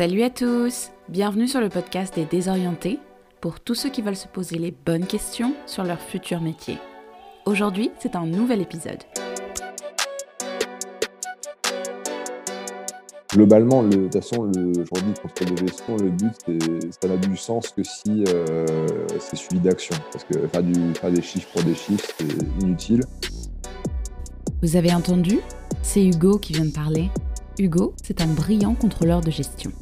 [0.00, 2.98] Salut à tous Bienvenue sur le podcast des désorientés
[3.42, 6.78] pour tous ceux qui veulent se poser les bonnes questions sur leur futur métier.
[7.44, 9.02] Aujourd'hui, c'est un nouvel épisode.
[13.34, 17.06] Globalement, le, de toute façon, le, je redis, contrôle de gestion, le but, c'est, ça
[17.06, 18.64] n'a du sens que si euh,
[19.18, 19.96] c'est suivi d'action.
[20.12, 23.02] Parce que faire, du, faire des chiffres pour des chiffres, c'est inutile.
[24.62, 25.40] Vous avez entendu?
[25.82, 27.10] C'est Hugo qui vient de parler.
[27.58, 29.72] Hugo, c'est un brillant contrôleur de gestion.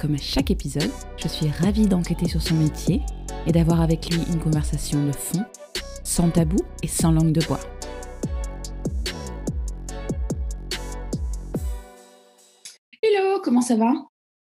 [0.00, 3.02] Comme à chaque épisode, je suis ravie d'enquêter sur son métier
[3.46, 5.44] et d'avoir avec lui une conversation de fond,
[6.04, 7.60] sans tabou et sans langue de bois.
[13.02, 13.92] Hello, comment ça va?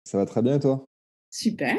[0.05, 0.85] Ça va très bien et toi?
[1.29, 1.77] Super.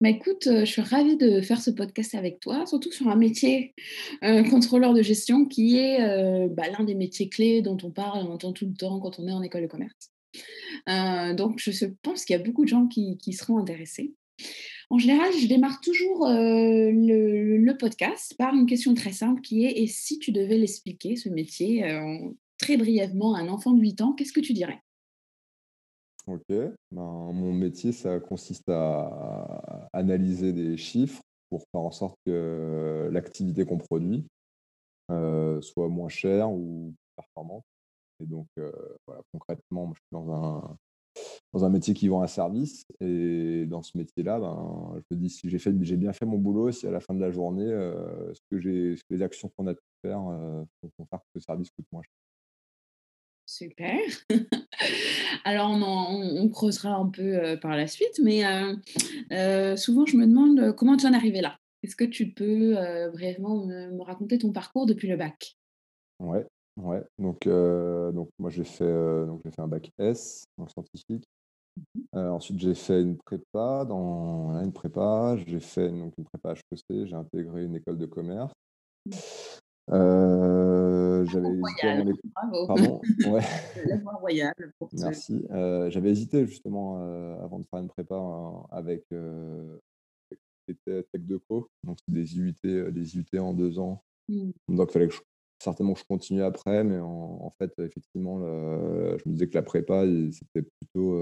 [0.00, 3.16] Bah, écoute, euh, je suis ravie de faire ce podcast avec toi, surtout sur un
[3.16, 3.74] métier
[4.22, 8.26] euh, contrôleur de gestion qui est euh, bah, l'un des métiers clés dont on parle,
[8.26, 10.10] on entend tout le temps quand on est en école de commerce.
[11.36, 14.14] donc, je pense qu'il y a beaucoup de gens qui, seront intéressés.
[14.90, 19.80] En général, je démarre toujours le, le, podcast par une question très simple qui est
[19.80, 21.84] et si tu devais l'expliquer, ce métier,
[22.58, 24.83] très brièvement à un enfant de 8 ans, qu'est-ce que tu dirais?
[26.26, 33.10] Ok, ben, mon métier, ça consiste à analyser des chiffres pour faire en sorte que
[33.12, 34.26] l'activité qu'on produit
[35.10, 37.64] euh, soit moins chère ou performante.
[38.20, 38.72] Et donc, euh,
[39.06, 40.76] voilà, concrètement, je suis dans un,
[41.52, 42.86] dans un métier qui vend un service.
[43.00, 46.86] Et dans ce métier-là, ben, je me dis si j'ai bien fait mon boulot, si
[46.86, 49.82] à la fin de la journée, euh, ce que j'ai, les actions qu'on a pu
[50.02, 50.20] faire
[50.96, 52.23] font faire que le service coûte moins cher.
[53.46, 54.00] Super.
[55.44, 58.74] Alors, on, creusera un peu euh, par la suite, mais euh,
[59.32, 61.58] euh, souvent, je me demande comment tu en es arrivé là?
[61.82, 62.74] Est-ce que tu peux
[63.12, 65.58] brièvement me, raconter ton parcours depuis le bac?
[66.18, 66.46] Ouais,
[66.78, 67.02] ouais.
[67.18, 71.24] Donc, donc moi, j'ai fait, donc, fait un bac S, donc scientifique.
[71.76, 77.06] Mmh ensuite, j'ai fait une prépa, dans une prépa, j'ai fait donc, une prépa HEC,
[77.06, 78.52] j'ai intégré une école de commerce.
[79.06, 79.12] Mmh.
[79.90, 82.66] Euh, j'avais hésité Bravo.
[82.66, 83.00] Pardon?
[83.32, 83.42] Ouais.
[84.20, 84.54] Royale.
[84.78, 85.44] Pour Merci.
[85.50, 88.16] Euh, j'avais hésité justement euh, avant de faire une prépa
[88.70, 89.04] avec
[90.66, 91.68] Tech de Co.
[91.82, 94.02] Donc c'est des IUT, des IUT en deux ans.
[94.28, 94.50] Mmh.
[94.68, 95.20] Donc il fallait que je,
[95.62, 100.04] certainement que je continue après, mais en, fait effectivement je me disais que la prépa
[100.32, 101.20] c'était plutôt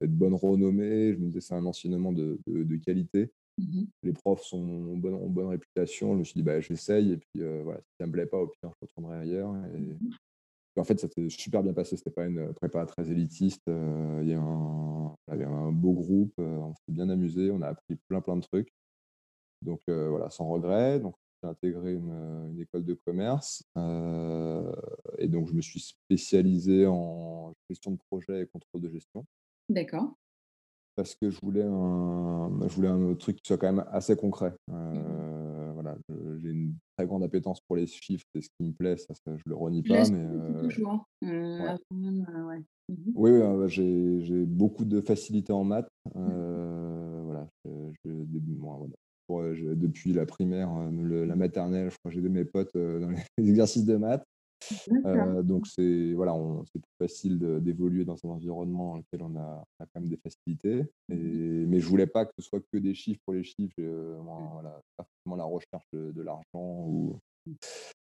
[0.00, 1.14] cette bonne renommée.
[1.14, 3.30] Je me disais c'est un enseignement de, de, de qualité.
[3.58, 6.12] Mmh Les profs sont, ont, bonne, bonne réputation.
[6.14, 7.12] Je me suis dit, bah, j'essaye.
[7.12, 9.54] Et puis, voilà, si ça ne me plaît pas, au pire, je retournerai ailleurs.
[9.74, 10.10] Et, mmh
[10.78, 11.96] en fait, ça s'est super bien passé.
[11.96, 13.62] C'était pas une prépa très élitiste.
[13.66, 16.34] il, y a un, avait un beau groupe.
[16.36, 17.50] on s'est bien amusé.
[17.50, 18.68] On a appris plein, plein de trucs.
[19.62, 21.00] Donc, voilà, sans regret.
[21.00, 23.62] Donc, j'ai intégré une, une, école de commerce.
[25.18, 29.24] et donc, je me suis spécialisé en gestion de projet et contrôle de gestion.
[29.70, 30.14] D'accord
[30.96, 34.52] parce que je voulais un, je voulais un truc qui soit quand même assez concret.
[34.72, 35.96] Euh, voilà,
[36.42, 39.36] j'ai une très grande appétence pour les chiffres, c'est ce qui me plaît, ça, ça
[39.36, 40.68] je le renie pas, mais euh,
[41.24, 42.22] euh, mmh
[43.14, 45.88] oui, oui j'ai beaucoup de facilité en maths.
[46.14, 47.46] Voilà,
[49.28, 53.96] depuis la primaire, la maternelle, je crois que j'ai mes potes dans les exercices de
[53.96, 54.24] maths
[55.42, 56.34] donc c'est voilà,
[56.72, 60.84] c'est plus facile d'évoluer dans un environnement dans lequel on a, quand même des facilités.
[61.10, 63.80] Et, mais je voulais pas que ce soit que des chiffres pour les chiffres.
[63.80, 67.18] Moi, voilà, pas forcément la recherche de, l'argent ou,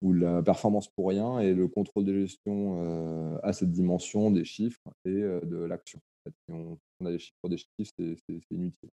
[0.01, 1.39] ou la performance pour rien.
[1.39, 5.99] Et le contrôle de gestion a cette dimension des chiffres et de l'action.
[6.25, 8.89] Si on, a des chiffres pour des chiffres, c'est inutile.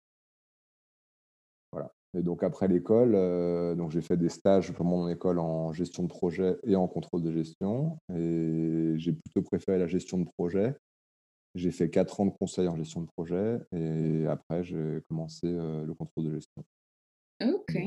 [1.71, 1.91] Voilà.
[2.15, 6.07] Et donc après l'école, euh, j'ai fait des stages pendant mon école en gestion de
[6.07, 7.97] projet et en contrôle de gestion.
[8.13, 10.75] Et j'ai plutôt préféré la gestion de projet.
[11.55, 15.85] J'ai fait quatre ans de conseil en gestion de projet et après j'ai commencé euh,
[15.85, 16.63] le contrôle de gestion.
[17.43, 17.77] Ok.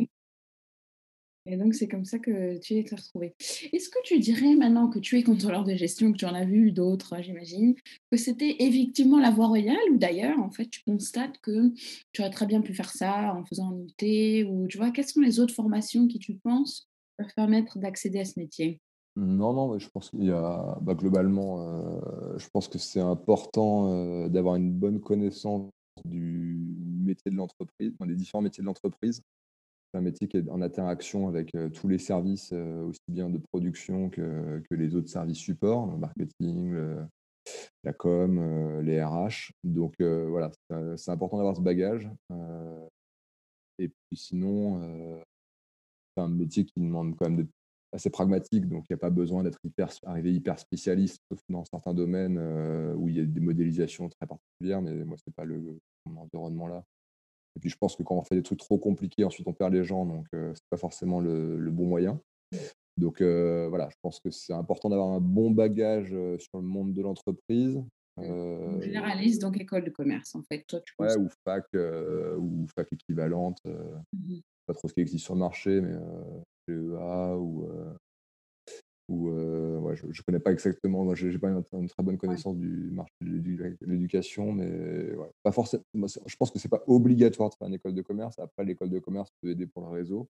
[1.47, 3.35] Et donc, c'est comme ça que tu es retrouvé.
[3.73, 6.45] Est-ce que tu dirais, maintenant que tu es contrôleur de gestion, que tu en as
[6.45, 7.75] vu d'autres, hein, j'imagine,
[8.11, 11.73] que c'était effectivement la voie royale ou d'ailleurs, en fait, tu constates que
[12.13, 15.07] tu aurais très bien pu faire ça en faisant un UT ou tu vois, quelles
[15.07, 18.81] sont les autres formations qui, tu penses, peuvent permettre d'accéder à ce métier?
[19.15, 23.89] Non, non, je pense qu'il y a, bah, globalement, euh, je pense que c'est important
[23.89, 25.71] euh, d'avoir une bonne connaissance
[26.05, 26.59] du
[27.03, 29.23] métier de l'entreprise, des différents métiers de l'entreprise
[29.97, 34.63] un métier qui est en interaction avec tous les services, aussi bien de production que,
[34.71, 36.77] les autres services supports, le marketing,
[37.85, 39.53] la com, les RH.
[39.65, 40.51] Donc voilà,
[40.97, 42.09] c'est important d'avoir ce bagage.
[43.79, 44.81] et puis sinon,
[46.17, 47.51] c'est un métier qui demande quand même d'être
[47.93, 51.65] assez pragmatique, donc il n'y a pas besoin d'être hyper, arrivé hyper spécialiste, sauf dans
[51.65, 52.39] certains domaines
[52.97, 56.69] où il y a des modélisations très particulières, mais moi, c'est pas le mon environnement
[56.69, 56.85] là.
[57.57, 59.73] Et puis je pense que quand on fait des trucs trop compliqués, ensuite on perd
[59.73, 62.21] les gens, donc c'est pas forcément le, bon moyen.
[62.97, 67.03] Donc voilà, je pense que c'est important d'avoir un bon bagage sur le monde de
[67.03, 67.83] l'entreprise.
[68.19, 70.65] Euh, généraliste, donc école de commerce, en fait.
[70.67, 73.59] Toi, tu ouais, ou fac, ou fac équivalente.
[73.65, 75.95] Mmh pas trop ce qui existe sur le marché, mais
[76.67, 77.69] GEA ou
[79.09, 79.29] ou
[79.87, 83.13] ouais, je ne connais pas exactement, moi j'ai pas une, très bonne connaissance du marché
[83.21, 85.83] de l'éducation, mais ouais, pas forcément.
[85.95, 88.39] Je pense que c'est pas obligatoire de faire une école de commerce.
[88.39, 90.29] Après, l'école de commerce peut aider pour le réseau.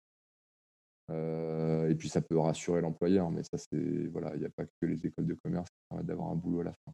[1.10, 4.86] et puis ça peut rassurer l'employeur, mais ça c'est voilà, il n'y a pas que
[4.86, 6.94] les écoles de commerce qui permettent d'avoir un boulot à la fin.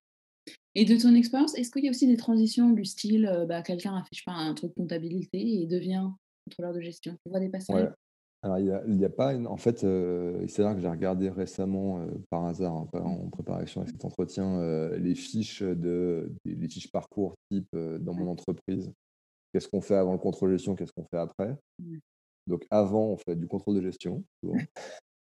[0.76, 3.96] Et de ton expérience, est-ce qu'il y a aussi des transitions du style, bah, quelqu'un
[3.96, 6.10] a fait je sais pas, un truc comptabilité et devient
[6.46, 7.18] contrôleur de gestion?
[7.24, 7.94] Tu vois des passerelles?
[8.42, 9.48] Alors, il n'y a, pas une.
[9.48, 13.82] En fait, euh, c'est là que j'ai regardé récemment, euh, par hasard, hein, en préparation
[13.82, 18.94] à cet entretien, euh, les fiches de, les fiches parcours type dans mon entreprise.
[19.52, 20.76] Qu'est-ce qu'on fait avant le contrôle de gestion?
[20.76, 21.54] Qu'est-ce qu'on fait après?
[22.48, 24.24] Donc, avant, on fait du contrôle de gestion,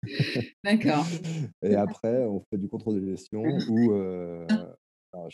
[0.63, 1.05] D'accord.
[1.63, 3.41] Et après, on fait du contrôle de gestion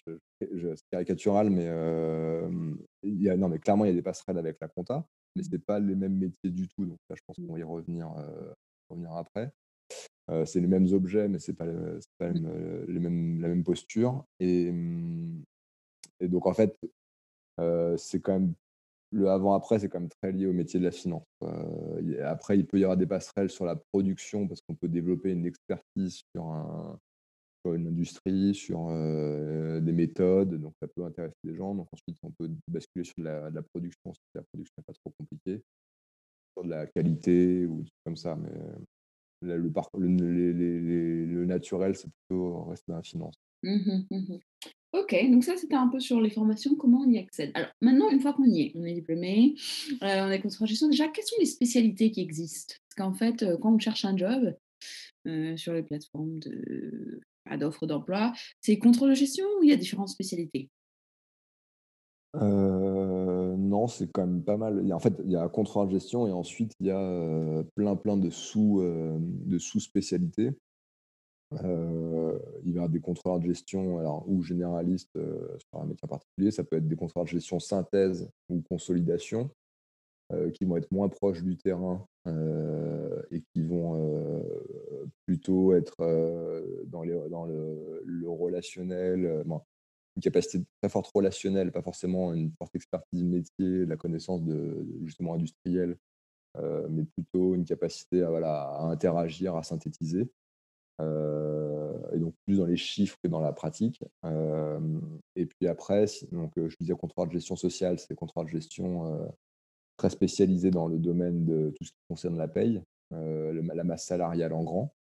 [0.07, 0.13] je,
[0.53, 1.65] je, c'est caricatural, mais,
[3.03, 5.43] il y a, non, mais clairement, il y a des passerelles avec la compta mais
[5.43, 6.85] ce n'est pas les mêmes métiers du tout.
[6.85, 8.13] Donc là, je pense qu'on va y revenir,
[8.89, 9.51] revenir après.
[10.45, 11.67] c'est les mêmes objets, mais ce n'est pas,
[12.17, 14.25] pas les mêmes, la même posture.
[14.39, 15.43] Et, mmh,
[16.19, 16.77] et donc, en fait,
[17.97, 18.53] c'est quand même
[19.13, 21.27] le avant-après, c'est quand même très lié au métier de la finance.
[22.23, 25.45] après, il peut y avoir des passerelles sur la production parce qu'on peut développer une
[25.45, 26.99] expertise sur un,
[27.65, 28.89] une industrie, sur
[29.81, 31.73] des méthodes, donc ça peut intéresser les gens.
[31.73, 35.13] Donc ensuite, on peut basculer sur de la, production si la production n'est pas trop
[35.17, 35.61] compliquée,
[36.53, 38.35] sur de la qualité ou comme ça.
[38.35, 38.49] Mais
[39.41, 43.35] le, le, le, naturel, c'est plutôt rester dans la finance.
[43.63, 44.37] Mmh mmh
[44.91, 47.51] ok, donc ça c'était un peu sur les formations, comment on y accède.
[47.55, 49.55] Alors maintenant, une fois qu'on y est, on est diplômé,
[50.01, 52.75] on est contre gestion, déjà, quelles sont les spécialités qui existent?
[52.87, 54.53] Parce qu'en fait, quand on cherche un job,
[55.55, 57.21] sur les plateformes de
[57.59, 58.33] d'offres d'emploi.
[58.61, 60.69] C'est contrôle de gestion ou il y a différentes spécialités?
[62.35, 64.81] Non, c'est quand même pas mal.
[64.83, 67.63] Il a, en fait, il y a contrôle de gestion et ensuite il y a
[67.75, 70.51] plein plein de sous de sous-spécialités.
[71.51, 76.49] il va y avoir des contrôleurs de gestion alors, ou généralistes sur un métier particulier.
[76.49, 79.51] Ça peut être des contrôleurs de gestion synthèse ou consolidation.
[80.33, 85.97] Euh, qui vont être moins proches du terrain euh, et qui vont euh, plutôt être
[86.87, 89.43] dans, les, dans le, relationnel,
[90.15, 95.33] une capacité très forte relationnelle, pas forcément une forte expertise métier, la connaissance de, justement
[95.33, 95.97] industrielle,
[96.89, 100.29] mais plutôt une capacité à, interagir, à synthétiser.
[100.99, 104.03] et donc plus dans les chiffres que dans la pratique.
[105.35, 109.27] et puis après, donc, je disais contrôle de gestion sociale, c'est contrôle de gestion
[110.03, 112.81] très spécialisé dans le domaine de tout ce qui concerne la paye,
[113.13, 114.93] euh, la masse salariale en grand.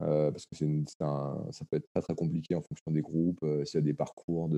[0.00, 0.54] Euh, parce que
[0.86, 3.94] ça peut être très très compliqué en fonction des groupes, euh, s'il y a des
[3.94, 4.48] parcours,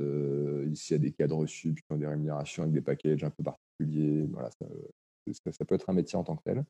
[0.75, 3.43] s'il y a des cadres sub qui ont des rémunérations avec des packages un peu
[3.43, 6.62] particuliers, voilà, ça, peut être un métier en tant que tel.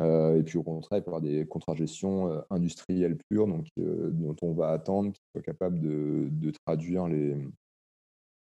[0.00, 3.66] et puis au contraire, il peut y avoir des contrats de gestion industriels purs, donc,
[3.76, 7.36] dont on va attendre qu'ils soient capables de, traduire les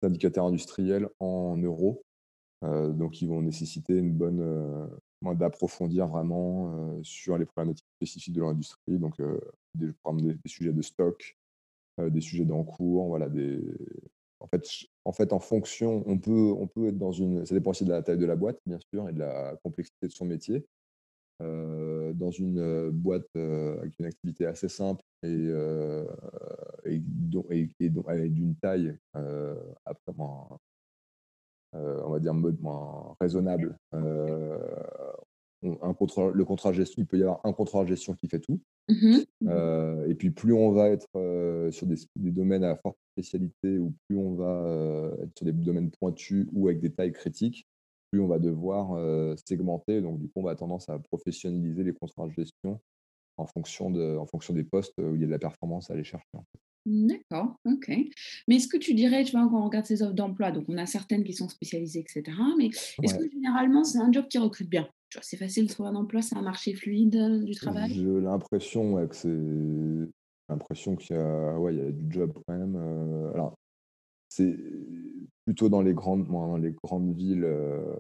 [0.03, 2.06] indicateurs industriels en euros
[2.63, 8.43] donc, ils vont nécessiter une bonne euh, d'approfondir vraiment euh, sur les problématiques spécifiques de
[8.43, 9.21] l'industrie, donc
[9.75, 9.93] des,
[10.47, 11.37] sujets de stock,
[11.99, 13.29] des sujets d'encours, voilà,
[14.41, 14.67] en fait,
[15.05, 17.47] en fait, en fonction, on peut, on peut être dans une.
[17.47, 20.07] Ça dépend aussi de la taille de la boîte, bien sûr, et de la complexité
[20.07, 20.67] de son métier.
[21.41, 25.51] dans une boîte avec une activité assez simple et,
[26.85, 27.03] et,
[27.51, 28.97] et, d'une taille
[29.85, 30.57] après, euh,
[31.73, 33.77] on va dire, mode moins raisonnable.
[33.95, 34.59] Euh,
[35.63, 35.97] un
[36.35, 38.61] le contrat de gestion, il peut y avoir un contrat de gestion qui fait tout.
[38.89, 39.19] Mmh
[39.49, 41.09] euh, et puis plus on va être
[41.73, 46.47] sur des, domaines à forte spécialité ou plus on va être sur des domaines pointus
[46.53, 47.67] ou avec des tailles critiques,
[48.11, 48.97] plus on va devoir
[49.47, 50.03] segmenter.
[50.03, 52.81] Donc du coup, on va tendance à professionnaliser les contrats de gestion
[53.39, 55.95] en fonction, de, en fonction des postes où il y a de la performance à
[55.95, 56.39] aller chercher.
[56.87, 57.91] D'accord, OK.
[58.47, 60.79] Mais est-ce que tu dirais, tu vois, quand on regarde ces offres d'emploi, donc on
[60.79, 62.39] a certaines qui sont spécialisées, etc.
[62.57, 62.67] Mais
[63.03, 64.89] est-ce que généralement, c'est un job qui recrute bien?
[65.11, 67.93] Tu vois, c'est facile de trouver un emploi, c'est un marché fluide euh, du travail?
[67.93, 70.09] J'ai l'impression que c'est
[70.49, 72.77] l'impression qu'il y a, ouais, il y a du job quand même.
[72.77, 73.59] Euh, alors,
[74.29, 74.57] c'est
[75.45, 77.45] plutôt dans les grandes, dans les grandes villes.
[77.45, 77.97] Euh,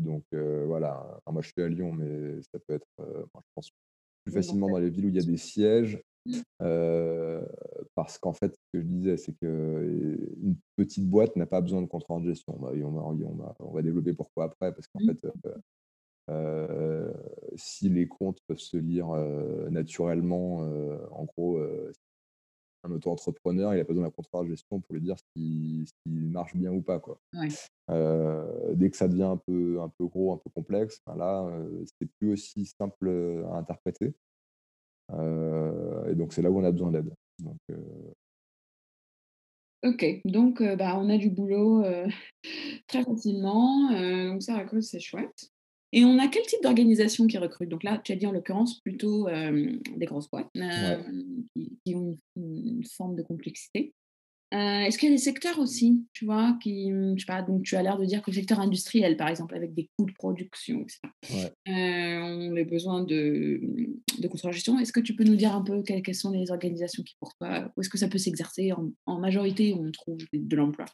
[0.00, 1.20] donc voilà.
[1.30, 3.70] moi, je suis à Lyon, mais ça peut être, je pense,
[4.24, 6.02] plus facilement dans les villes où il y a des sièges.
[6.26, 6.40] Mmh.
[7.94, 11.86] Parce qu'en fait, ce que je disais, c'est qu'une petite boîte n'a pas besoin de
[11.86, 12.56] contrôle de gestion.
[12.56, 15.06] On, va, on, va, on, va, développer pourquoi après, parce qu'en mmh.
[15.06, 15.18] fait,
[17.56, 19.08] si les comptes peuvent se lire
[19.70, 20.58] naturellement,
[21.10, 21.60] en gros,
[22.84, 26.54] un auto-entrepreneur, il a pas besoin d'un contrat de gestion pour lui dire s'il marche
[26.56, 26.98] bien ou pas.
[27.00, 27.18] Quoi.
[28.74, 31.48] dès que ça devient un peu, un peu gros, un peu complexe, ben là,
[31.98, 33.08] c'est plus aussi simple
[33.50, 34.14] à interpréter.
[35.12, 37.12] et donc, c'est là où on a besoin d'aide.
[39.82, 41.84] Ok, donc bah, on a du boulot
[42.86, 43.90] très facilement.
[44.30, 45.50] donc ça, c'est chouette.
[45.92, 47.68] Et on a quel type d'organisation qui recrute?
[47.68, 50.50] Donc là, tu as dit en l'occurrence plutôt des grosses boîtes
[51.84, 53.94] qui, ont une, forme de complexité.
[54.54, 57.74] Est-ce qu'il y a des secteurs aussi, tu vois, qui, je sais pas, donc tu
[57.76, 60.82] as l'air de dire que le secteur industriel, par exemple, avec des coûts de production,
[60.82, 63.60] etc., on a besoin de,
[64.18, 64.78] de contre-gestion.
[64.78, 67.72] Est-ce que tu peux nous dire un peu quelles, sont les organisations qui, pour toi,
[67.76, 70.84] où est-ce que ça peut s'exercer en, en, majorité où on trouve de l'emploi?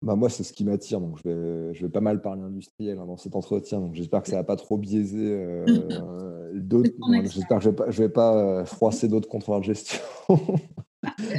[0.00, 2.98] Bah, moi, c'est ce qui m'attire, donc je vais, je vais pas mal parler industriel
[2.98, 5.64] hein, dans cet entretien, donc j'espère que ça va pas trop biaiser euh,
[6.54, 6.90] d'autres.
[7.24, 10.00] J'espère que je vais pas, je vais pas euh, froisser d'autres contrôleurs de gestion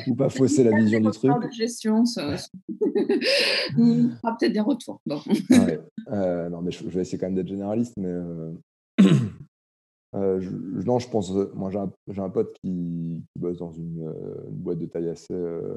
[0.08, 1.32] ou pas fausser la vision du truc.
[1.32, 2.36] de gestion, ça,
[3.78, 5.02] on fera peut-être des retours.
[6.12, 8.14] Euh, non, mais je, vais essayer quand même d'être généraliste, mais
[10.14, 10.50] je,
[10.86, 11.32] non, je pense.
[11.54, 11.92] Moi, j'ai un,
[12.24, 14.14] un, pote qui, qui, bosse dans une,
[14.48, 15.36] une, boîte de taille assez,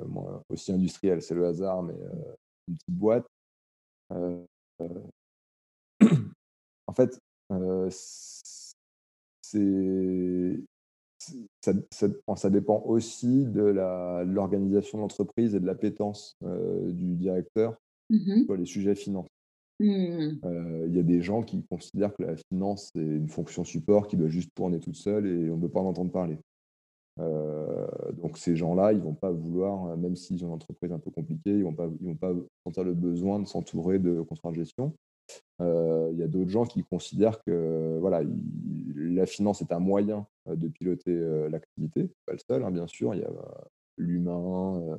[0.08, 1.22] moi, aussi industrielle.
[1.22, 1.94] C'est le hasard, mais
[2.68, 3.26] une petite boîte.
[6.87, 7.18] en fait,
[9.42, 10.62] c'est
[11.60, 11.72] ça,
[12.36, 13.62] ça, dépend aussi de
[14.26, 17.76] l'organisation de l'entreprise et de l'appétence du directeur
[18.10, 19.28] mmh sur les sujets finance.
[19.80, 20.38] Mmh.
[20.86, 24.16] Il y a des gens qui considèrent que la finance, c'est une fonction support qui
[24.16, 26.38] doit juste tourner toute seule et on ne peut pas en entendre parler.
[27.20, 30.98] Euh, donc ces gens-là, ils vont pas vouloir, euh, même s'ils ont une entreprise un
[30.98, 32.32] peu compliquée, ils vont pas, ils vont pas
[32.64, 34.94] sentir le besoin de s'entourer de contrats de gestion.
[35.60, 38.22] Euh, il y a d'autres gens qui considèrent que voilà,
[38.94, 41.14] la finance est un moyen de piloter
[41.48, 43.14] l'activité, pas le seul, hein, bien sûr.
[43.14, 43.30] Il y a
[43.96, 44.98] l'humain,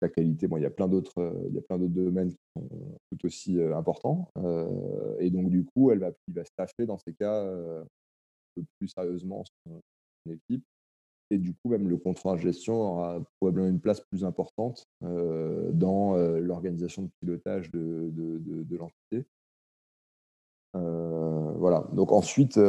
[0.00, 0.48] la qualité.
[0.48, 2.68] Bon, il y a plein d'autres, il plein domaines qui sont
[3.10, 4.30] tout aussi importants.
[5.20, 7.84] et donc du coup, elle va, il va staffer dans ces cas un
[8.56, 9.80] peu plus sérieusement son
[10.32, 10.64] équipe
[11.32, 16.14] et du coup, même le contrat de gestion aura probablement une place plus importante dans
[16.16, 19.26] l'organisation de pilotage de, l'entité.
[20.74, 21.88] voilà.
[21.94, 22.60] Donc ensuite,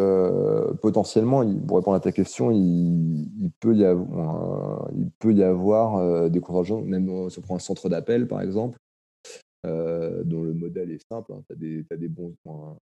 [0.82, 6.40] potentiellement, pour répondre à ta question, il, peut, y avoir, il peut y avoir des
[6.40, 8.78] contrats de gestion, même si on prend un centre d'appel par exemple,
[9.66, 11.34] dont le modèle est simple.
[11.34, 11.44] Hein.
[11.58, 11.86] Des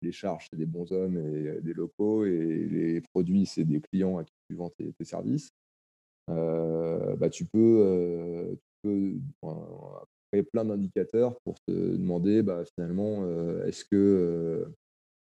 [0.01, 4.17] les charges, c'est des bons hommes et des locaux, et les produits, c'est des clients
[4.17, 5.49] à qui tu vends tes services.
[6.31, 9.21] Euh, bah, tu peux, euh, tu
[10.53, 13.25] plein d'indicateurs pour te demander bah, finalement
[13.65, 14.65] est-ce que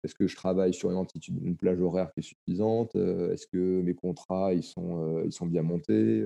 [0.04, 1.06] est-ce que je travaille sur une,
[1.44, 5.62] une plage horaire qui est suffisante Est-ce que mes contrats ils sont, ils sont bien
[5.62, 6.26] montés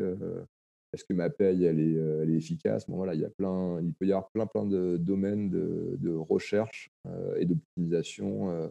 [0.93, 2.87] Est-ce que ma paye elle est, efficace?
[2.87, 6.15] Bon, voilà, il, y a plein, il peut y avoir plein, plein de domaines de
[6.15, 6.89] recherche
[7.37, 8.69] et d'optimisation.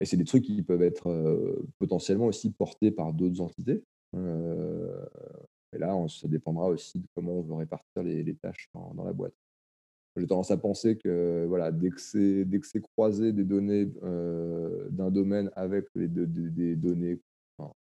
[0.00, 3.84] et c'est des trucs qui peuvent être potentiellement aussi portés par d'autres entités
[4.14, 9.34] et là, ça dépendra aussi de comment on veut répartir les, tâches dans, la boîte.
[10.16, 15.86] J'ai tendance à penser que voilà, dès que c'est croisé des données d'un domaine avec
[15.94, 17.20] des données
[17.58, 17.72] enfin,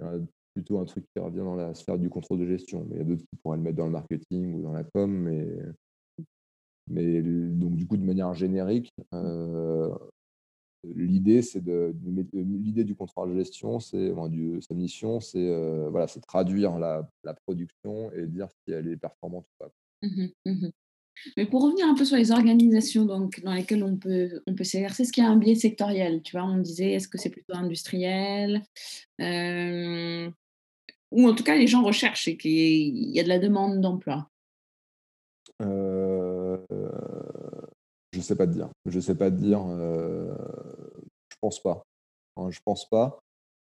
[0.00, 0.18] y a
[0.54, 2.86] plutôt un truc qui revient dans la sphère du contrôle de gestion.
[2.88, 4.84] Mais il y a d'autres qui pourraient le mettre dans le marketing ou dans la
[4.84, 5.28] com.
[6.88, 8.92] Mais, donc, du coup, de manière générique,
[10.84, 11.94] L'idée, c'est de,
[12.32, 14.12] l'idée du contrat de gestion, c'est
[14.60, 17.08] sa mission, c'est euh, voilà, c'est traduire la,
[17.46, 19.70] production et dire si elle est performante ou pas.
[20.02, 20.68] Mmh mmh
[21.36, 24.64] Mais pour revenir un peu sur les organisations donc, dans lesquelles on peut, on peut
[24.64, 26.20] s'exercer, est-ce qu'il y a un biais sectoriel?
[26.22, 28.62] Tu vois, on disait, est-ce que c'est plutôt industriel
[29.20, 30.28] euh,
[31.12, 34.28] Ou en tout cas, les gens recherchent et qu'il y a de la demande d'emploi?
[35.62, 36.58] Euh,
[38.12, 38.68] je sais pas te dire.
[38.86, 39.62] Je sais pas te dire.
[39.68, 40.34] Euh,
[41.42, 41.84] pense pas.
[42.36, 43.18] Hein, je pense pas.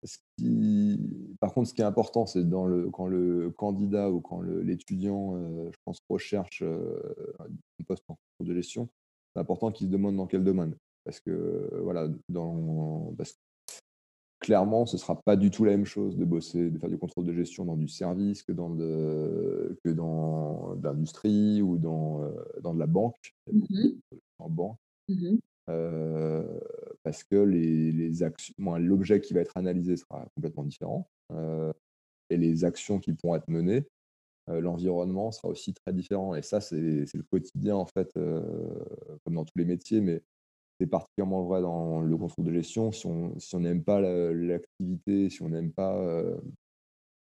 [0.03, 1.35] Ce qui...
[1.39, 5.35] Par contre, ce qui est important, c'est dans le quand le candidat ou quand l'étudiant,
[5.35, 7.01] euh, je pense, recherche euh,
[7.39, 8.87] un poste en cours de gestion,
[9.33, 10.75] c'est important qu'il se demande dans quel domaine.
[11.05, 13.37] Parce que voilà, dans parce que
[14.39, 17.25] clairement, ce sera pas du tout la même chose de bosser, de faire du contrôle
[17.25, 22.29] de gestion dans du service que dans de, que dans l'industrie ou dans,
[22.61, 23.33] dans de la banque.
[23.51, 23.91] Mmh
[24.39, 24.77] en banque.
[25.67, 26.43] Mmh
[27.03, 31.09] parce que les, les actions, l'objet qui va être analysé sera complètement différent
[32.29, 33.85] et les actions qui pourront être menées,
[34.47, 36.35] l'environnement sera aussi très différent.
[36.35, 36.77] Et ça, c'est
[37.13, 40.21] le quotidien, en fait, comme dans tous les métiers, mais
[40.79, 42.91] c'est particulièrement vrai dans le contrôle de gestion.
[42.91, 45.97] Si on si n'aime pas l'activité, si on n'aime pas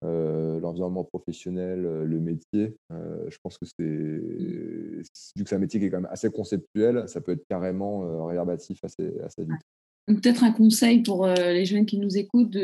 [0.01, 5.89] l'environnement professionnel, le métier, je pense que c'est vu que c'est un métier qui est
[5.89, 9.62] quand même assez conceptuel, ça peut être carrément réverbatif assez, assez vite.
[10.08, 12.58] Peut-être un conseil pour les jeunes qui nous écoutent,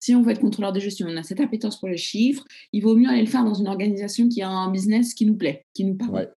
[0.00, 2.82] si on veut être contrôleur de gestion, on a cette appétence pour les chiffres, il
[2.82, 5.64] vaut mieux aller le faire dans une organisation qui a un business qui nous plaît,
[5.74, 6.32] qui nous parle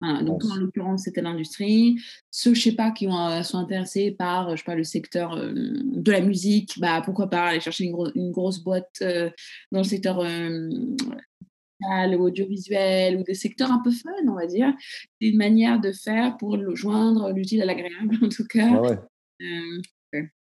[0.00, 1.96] donc en l'occurrence, c'était l'industrie.
[2.30, 6.12] Ceux, je sais pas, qui ont, sont intéressés par, je sais pas, le secteur de
[6.12, 13.18] la musique, bah pourquoi pas aller chercher une, grosse boîte dans le secteur ou audiovisuel
[13.18, 14.72] ou des secteurs un peu fun, on va dire.
[15.20, 18.98] C'est une manière de faire pour le joindre l'utile à l'agréable, en tout cas.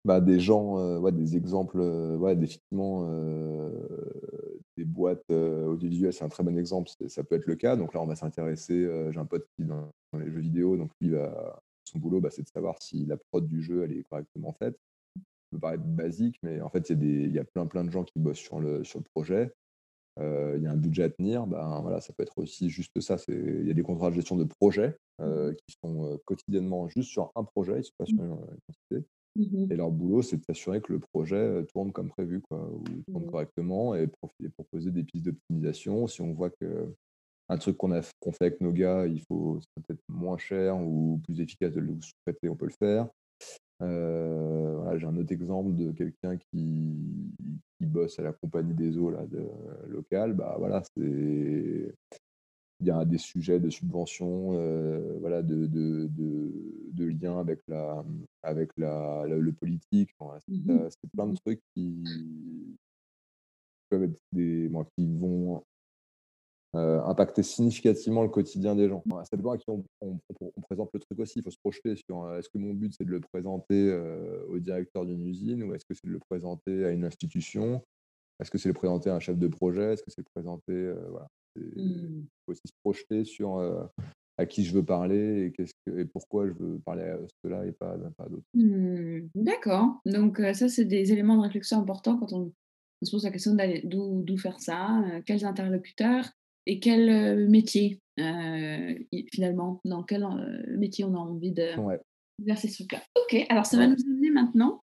[0.05, 3.09] Bah, des gens, ouais, des exemples, ouais, effectivement,
[4.77, 7.77] des boîtes audiovisuelles, c'est un très bon exemple, ça peut être le cas.
[7.77, 10.91] Donc là, on va s'intéresser, j'ai un pote qui est dans, les jeux vidéo, donc
[11.01, 11.15] lui,
[11.85, 14.77] son boulot, bah, c'est de savoir si la prod du jeu, elle est correctement faite.
[15.17, 18.19] Ça peut paraître basique, mais en fait, il y, a plein, plein de gens qui
[18.19, 19.53] bossent sur le, sur le projet.
[20.19, 23.17] Il y a un budget à tenir, ben, voilà, ça peut être aussi juste ça.
[23.29, 27.31] Il y a des contrats de gestion de projet mmh qui sont quotidiennement juste sur
[27.37, 28.33] un projet, ils ne sont pas sur mmh.
[28.33, 29.09] une quantité.
[29.37, 32.85] Mmh et leur boulot, c'est de s'assurer que le projet tourne comme prévu, quoi, ou
[33.11, 33.31] tourne mmh.
[33.31, 36.07] correctement et, proposer des pistes d'optimisation.
[36.07, 36.95] Si on voit que
[37.49, 37.93] un truc qu'on
[38.33, 42.49] fait avec nos gars, il faut peut-être moins cher ou plus efficace de le sous-traiter,
[42.49, 43.09] on peut le faire.
[43.81, 46.97] j'ai un autre exemple de quelqu'un qui,
[47.77, 49.47] qui, bosse à la compagnie des eaux là, de,
[49.89, 50.33] locale.
[50.33, 51.95] Bah, voilà, c'est
[52.85, 56.07] il y a des sujets de subvention, euh, voilà, de, de,
[56.93, 58.05] de, liens avec, la,
[58.43, 60.11] avec la, le politique.
[60.49, 62.05] Mmh c'est plein de trucs qui
[63.89, 65.65] peuvent être des, qui vont
[66.77, 69.03] euh, impacter significativement le quotidien des gens.
[69.25, 70.21] ça dépend à qui on,
[70.63, 71.39] présente le truc aussi.
[71.39, 73.93] Il faut se projeter sur euh, est-ce que mon but c'est de le présenter
[74.49, 77.83] au directeur d'une usine ou est-ce que c'est de le présenter à une institution?
[78.41, 79.95] Est-ce que c'est de le présenter à un chef de projet?
[79.95, 81.29] Est-ce que c'est de le présenter voilà.
[81.57, 82.27] Il mmh.
[82.45, 83.61] faut aussi se projeter sur
[84.37, 85.63] à qui je veux parler et, que,
[85.97, 88.43] et pourquoi je veux parler à cela et pas, pas à d'autres.
[88.55, 89.29] Mmh.
[89.35, 90.01] D'accord.
[90.07, 92.53] Donc, ça, c'est des éléments de réflexion importants quand on,
[93.03, 96.31] se pose la question d'où faire ça, quels interlocuteurs
[96.67, 100.27] et quel métier, finalement, dans quel
[100.79, 101.77] métier on a envie de,
[102.43, 103.03] vers ces trucs-là.
[103.17, 104.83] Ok, alors ça va nous amener maintenant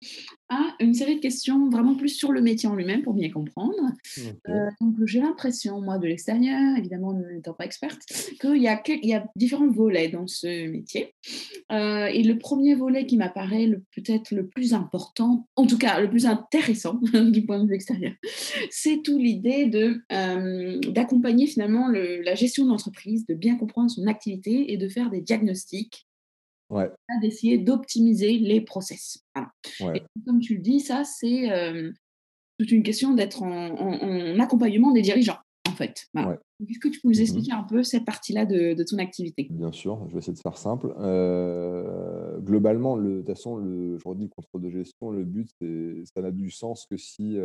[0.49, 3.75] à une série de questions vraiment plus sur le métier en lui-même pour bien comprendre.
[4.49, 8.01] Euh, donc j'ai l'impression, moi de l'extérieur, évidemment n'étant pas experte,
[8.41, 11.15] qu'il y, a, il y a différents volets dans ce métier.
[11.73, 16.09] Euh, et le premier volet qui m'apparaît peut-être le plus important, en tout cas le
[16.09, 18.13] plus intéressant du point de vue extérieur,
[18.71, 24.07] c'est tout l'idée de euh, d'accompagner finalement le, la gestion d'entreprise, de bien comprendre son
[24.07, 26.08] activité et de faire des diagnostics
[26.71, 26.91] Ouais.
[27.23, 29.25] d'essayer d'optimiser les process.
[29.81, 31.49] Et comme tu le dis, ça, c'est
[32.59, 36.09] toute une question d'être en, accompagnement des dirigeants, en fait.
[36.15, 39.47] Est-ce que tu peux nous mmh expliquer un peu cette partie-là de, ton activité?
[39.49, 40.89] Bien sûr, je vais essayer de faire simple.
[42.43, 45.49] globalement, le, de toute façon, le, je redis le contrôle de gestion, le but,
[46.15, 47.39] ça n'a du sens que si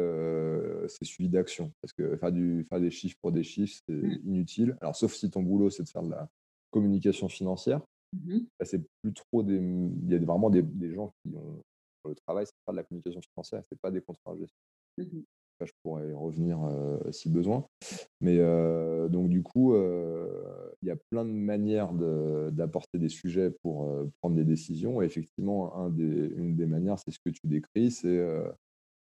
[0.88, 1.72] c'est suivi d'action.
[1.82, 4.20] Parce que faire, du, faire des chiffres pour des chiffres, c'est mmh.
[4.26, 4.78] inutile.
[4.82, 6.28] Alors, sauf si ton boulot, c'est de faire de la
[6.72, 7.80] communication financière.
[8.14, 9.56] Mmh bah, c'est plus trop des.
[9.58, 11.62] Il y a vraiment des, gens qui ont.
[12.06, 14.36] Le travail, c'est faire de la communication financière, c'est pas des contrats.
[14.98, 15.06] Mmh
[15.62, 16.60] je pourrais y revenir
[17.12, 17.66] si besoin.
[18.20, 18.38] Mais
[19.10, 21.94] donc, du coup, il y a plein de manières
[22.52, 23.88] d'apporter des sujets pour
[24.20, 25.02] prendre des décisions.
[25.02, 28.20] Et effectivement, un des, une des manières, c'est ce que tu décris c'est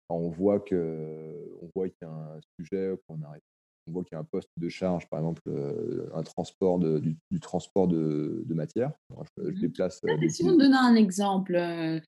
[0.07, 3.41] on voit qu'il y a un sujet qu'on arrive
[3.87, 6.99] on voit qu'il y a un poste de charge, par exemple, euh, un transport de,
[6.99, 8.91] du, transport de, de matière.
[9.37, 10.01] je, déplace.
[10.05, 11.99] Euh, si on donne un exemple euh,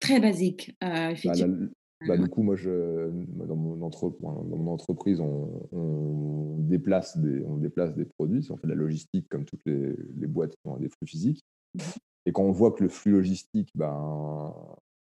[0.00, 1.68] très basique, bah, effectivement.
[2.06, 3.10] Bah, du coup, moi, je,
[3.46, 8.46] dans, mon dans mon entreprise, on, déplace des, on déplace des produits.
[8.50, 11.44] On fait de la logistique comme toutes les, les boîtes qui ont des flux physiques.
[11.74, 11.80] Mmh
[12.26, 14.52] Et quand on voit que le flux logistique, ben,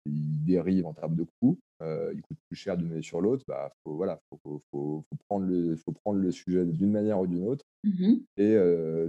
[0.06, 3.72] il dérive en termes de coûts, il coûte plus cher d'une année sur l'autre, bah,
[3.84, 7.66] faut, voilà, faut, faut, prendre le, faut prendre le sujet d'une manière ou d'une autre
[7.84, 8.58] mmh et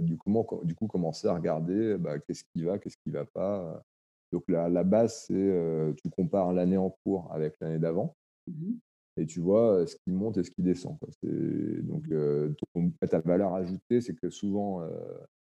[0.01, 3.25] du, coup, du coup commencer à regarder bah, qu'est-ce qui va, qu'est-ce qui ne va
[3.25, 3.81] pas.
[4.33, 8.15] Donc la, la base, c'est tu compares l'année en cours avec l'année d'avant
[8.47, 8.73] mmh
[9.17, 10.97] et tu vois ce qui monte et ce qui descend.
[10.99, 11.07] Quoi.
[11.83, 12.03] Donc
[13.09, 14.85] ta valeur ajoutée, c'est que souvent,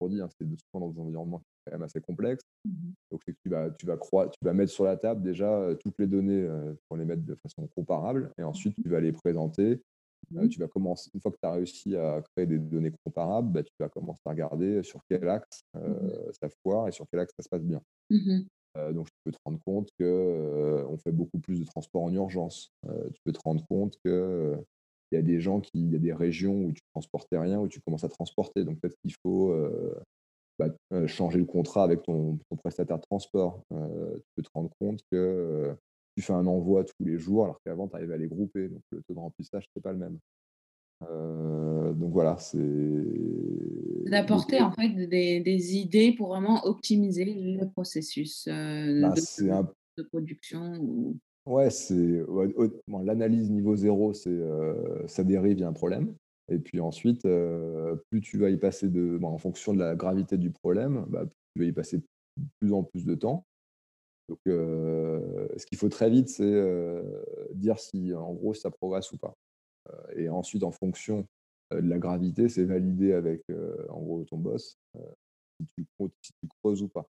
[0.09, 2.45] dit, hein, c'est souvent dans des environnements quand même assez complexes.
[2.65, 5.69] Mmh Donc, c'est que tu vas, tu, vas tu vas mettre sur la table déjà
[5.81, 6.49] toutes les données
[6.89, 9.77] pour les mettre de façon comparable et ensuite tu vas les présenter.
[10.31, 13.53] Mmh tu vas commencer, une fois que tu as réussi à créer des données comparables,
[13.53, 15.63] bah, tu vas commencer à regarder sur quel axe
[16.41, 17.83] ça foire et sur quel axe ça se passe bien.
[18.93, 22.71] donc, tu peux te rendre compte qu'on fait beaucoup plus de transport en urgence.
[23.13, 24.57] tu peux te rendre compte que
[25.13, 27.61] il y a des gens qui, il y a des régions où tu transportais rien,
[27.61, 28.65] où tu commences à transporter.
[28.65, 29.95] Donc peut-être qu'il faut euh,
[30.69, 33.63] bah, euh, changer le contrat avec ton, prestataire de transport.
[33.73, 35.75] Euh, tu peux te rendre compte que
[36.17, 38.69] tu fais un envoi tous les jours alors qu'avant tu arrivais à les grouper.
[38.69, 40.19] Donc le taux de remplissage, n'est pas le même.
[41.97, 42.59] donc voilà, c'est.
[44.07, 50.75] D'apporter en fait des, idées pour vraiment optimiser le processus bah, de, de, production.
[50.81, 51.17] Ou...
[51.47, 52.21] Ouais, c'est
[52.89, 54.39] l'analyse niveau zéro, c'est
[55.07, 56.15] ça dérive, il y a un problème.
[56.49, 57.23] Et puis ensuite,
[58.11, 61.35] plus tu vas y passer de, en fonction de la gravité du problème, bah, plus
[61.55, 62.05] tu vas y passer de
[62.61, 63.47] plus en plus de temps.
[64.29, 67.03] Donc, ce qu'il faut très vite, c'est
[67.55, 69.35] dire si, en gros, ça progresse ou pas.
[70.17, 71.27] et ensuite, en fonction
[71.71, 73.43] de la gravité, c'est valider avec,
[73.89, 74.77] en gros, ton boss
[76.23, 77.09] si tu creuses ou pas.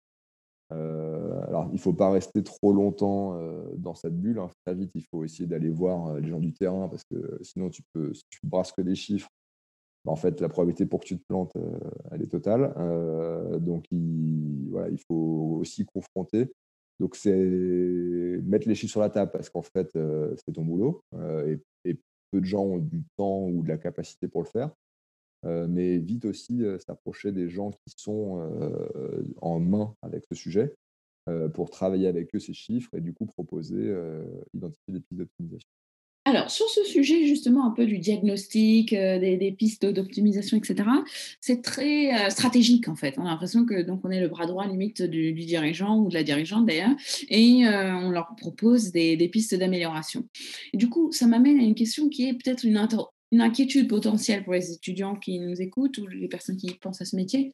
[0.73, 4.39] Euh, alors, il ne faut pas rester trop longtemps euh, dans cette bulle.
[4.39, 4.51] Hein.
[4.65, 7.71] Très vite, il faut essayer d'aller voir euh, les gens du terrain parce que sinon,
[7.71, 9.29] tu peux, si tu brasses que des chiffres,
[10.05, 11.53] bah, en fait, la probabilité pour que tu te plantes,
[12.13, 12.73] elle est totale.
[13.61, 16.53] donc, il, voilà, il faut aussi confronter.
[17.01, 17.33] Donc, c'est
[18.45, 21.03] mettre les chiffres sur la table parce qu'en fait, c'est ton boulot
[21.47, 21.99] et, et,
[22.31, 24.71] peu de gens ont du temps ou de la capacité pour le faire.
[25.45, 28.51] Euh, mais vite aussi s'approcher des gens qui sont
[29.41, 30.75] en main avec ce sujet
[31.53, 33.95] pour travailler avec eux ces chiffres et du coup proposer,
[34.55, 35.69] identifier des pistes d'optimisation.
[36.25, 40.89] Alors, sur ce sujet justement un peu du diagnostic, des, pistes d'optimisation, etc.,
[41.41, 43.15] c'est très stratégique en fait.
[43.19, 46.15] On a l'impression que donc on est le bras droit limite du, dirigeant ou de
[46.15, 46.95] la dirigeante d'ailleurs,
[47.31, 50.27] et on leur propose des, pistes d'amélioration.
[50.75, 52.77] Du coup, ça m'amène à une question qui est peut-être une,
[53.31, 57.05] une inquiétude potentielle pour les étudiants qui nous écoutent ou les personnes qui pensent à
[57.05, 57.53] ce métier.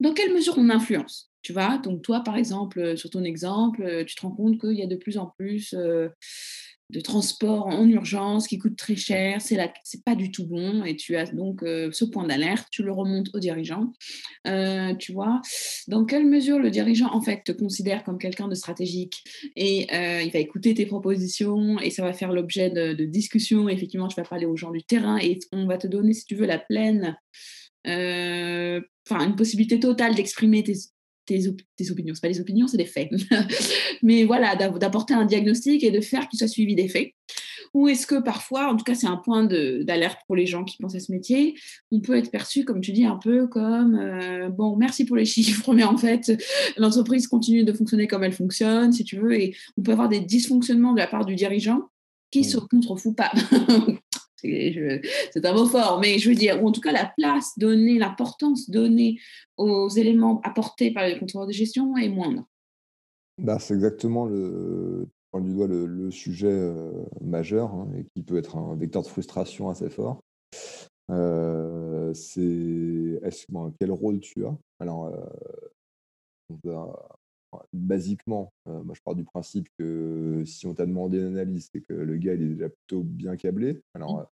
[0.00, 4.14] Dans quelle mesure on influence Tu vois, donc toi, par exemple, sur ton exemple, tu
[4.14, 5.74] te rends compte qu'il y a de plus en plus
[6.90, 10.94] de transport en urgence qui coûte très cher, c'est c'est pas du tout bon et
[10.94, 13.92] tu as donc euh, ce point d'alerte, tu le remontes au dirigeant.
[14.46, 15.40] Euh, tu vois,
[15.88, 19.24] dans quelle mesure le dirigeant en fait te considère comme quelqu'un de stratégique
[19.56, 23.68] et euh, il va écouter tes propositions et ça va faire l'objet de, de, discussions.
[23.68, 26.36] Effectivement, tu vas parler aux gens du terrain et on va te donner, si tu
[26.36, 27.16] veux, la pleine
[29.08, 30.74] enfin une possibilité totale d'exprimer tes,
[31.26, 32.14] tes, opinions.
[32.14, 33.10] Ce pas des opinions, c'est des faits.
[34.02, 37.12] Mais voilà, d'apporter un diagnostic et de faire qu'il soit suivi des faits.
[37.74, 40.76] Ou est-ce que parfois, en tout cas c'est un point d'alerte pour les gens qui
[40.78, 41.54] pensent à ce métier,
[41.90, 45.24] on peut être perçu, comme tu dis, un peu comme, euh, bon, merci pour les
[45.24, 46.32] chiffres, mais en fait,
[46.76, 50.20] l'entreprise continue de fonctionner comme elle fonctionne, si tu veux, et on peut avoir des
[50.20, 51.82] dysfonctionnements de la part du dirigeant
[52.30, 53.32] qui ne se contrefout pas.
[55.32, 57.98] c'est un mot fort, mais je veux dire, ou en tout cas la place donnée,
[57.98, 59.18] l'importance donnée
[59.56, 62.44] aux éléments apportés par les contrôleurs de gestion est moindre.
[63.38, 65.08] Bah, c'est exactement le,
[65.40, 69.68] du doigt le, sujet euh, majeur hein, et qui peut être un vecteur de frustration
[69.68, 70.20] assez fort.
[71.10, 73.46] Euh, c'est est
[73.78, 74.56] quel rôle tu as?
[74.80, 75.06] Alors,
[76.64, 76.86] euh,
[77.72, 81.92] basiquement, moi je pars du principe que si on t'a demandé une analyse, c'est que
[81.92, 83.80] le gars il est déjà plutôt bien câblé.
[83.94, 84.30] Alors,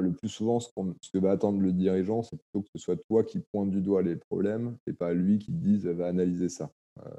[0.00, 0.70] le plus souvent, ce,
[1.12, 4.02] que va attendre le dirigeant, c'est plutôt que ce soit toi qui pointe du doigt
[4.02, 6.70] les problèmes et pas lui qui te dise va analyser ça.
[7.04, 7.10] Euh,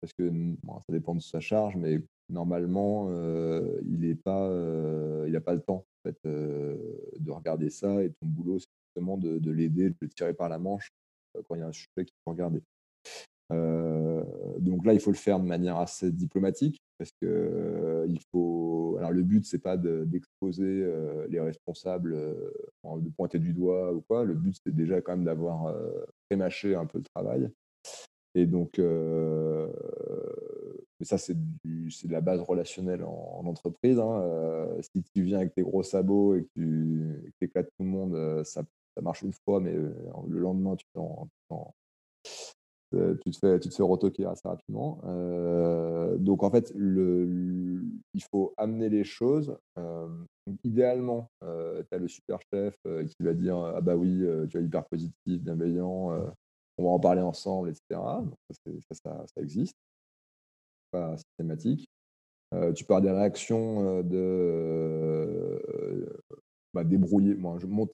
[0.00, 0.30] parce que
[0.64, 5.84] ça dépend de sa charge, mais normalement, euh, il n'a pas, euh, pas le temps
[6.04, 10.48] de regarder ça et ton boulot, c'est justement de, de l'aider, de le tirer par
[10.48, 10.88] la manche
[11.48, 12.62] quand il y a un sujet qu'il faut regarder.
[13.50, 18.96] Donc là, il faut le faire de manière assez diplomatique parce que il faut.
[18.98, 20.84] Alors le but, c'est pas d'exposer
[21.28, 24.24] les responsables, de pointer du doigt ou quoi.
[24.24, 25.74] Le but, c'est déjà quand même d'avoir
[26.28, 27.48] prémâché un peu le travail.
[28.34, 28.80] Et donc,
[31.02, 33.98] ça, c'est de la base relationnelle en, entreprise.
[33.98, 38.44] Hein, si tu viens avec tes gros sabots et que tu éclates tout le monde,
[38.44, 38.62] ça,
[38.94, 41.56] ça, marche une fois, mais le lendemain, tu t'en euh,
[43.22, 45.00] tu te fais, tu te fais retoquer assez rapidement.
[45.04, 49.56] Euh, donc en fait, il faut amener les choses.
[49.78, 50.08] Euh,
[50.64, 54.84] idéalement, tu as le super chef qui va dire Ah bah oui, tu es hyper
[54.84, 56.12] positif, bienveillant,
[56.78, 57.82] on va en parler ensemble, etc.
[57.90, 58.34] Donc,
[58.92, 59.76] ça, ça, existe.
[60.90, 61.88] Pas systématique.
[62.74, 65.25] tu avoir des réactions de,
[66.76, 67.90] bah, débrouillez, moi, je monte,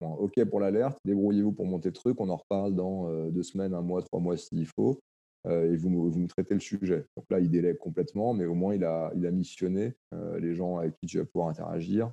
[0.00, 3.82] ok pour l'alerte, débrouillez-vous pour monter le truc, on en reparle dans deux semaines, un
[3.82, 5.00] mois, trois mois s'il faut,
[5.48, 7.04] et vous, vous me traitez le sujet.
[7.16, 9.94] Donc là, il délègue complètement, mais au moins, il a, il a missionné
[10.38, 12.12] les gens avec qui tu vas pouvoir interagir,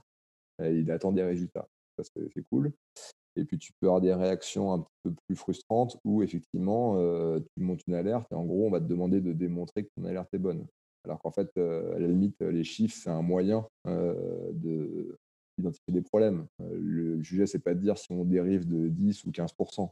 [0.59, 1.67] il attend des résultats.
[1.97, 2.71] Ça, c'est cool.
[3.37, 6.97] Et puis, tu peux avoir des réactions un peu plus frustrantes où, effectivement,
[7.55, 10.05] tu montes une alerte et en gros, on va te demander de démontrer que ton
[10.05, 10.65] alerte est bonne.
[11.05, 13.65] Alors qu'en fait, à la limite, les chiffres, c'est un moyen
[15.61, 16.45] d'identifier des problèmes.
[16.59, 19.89] le sujet, c'est pas de dire si on dérive de 10 ou 15%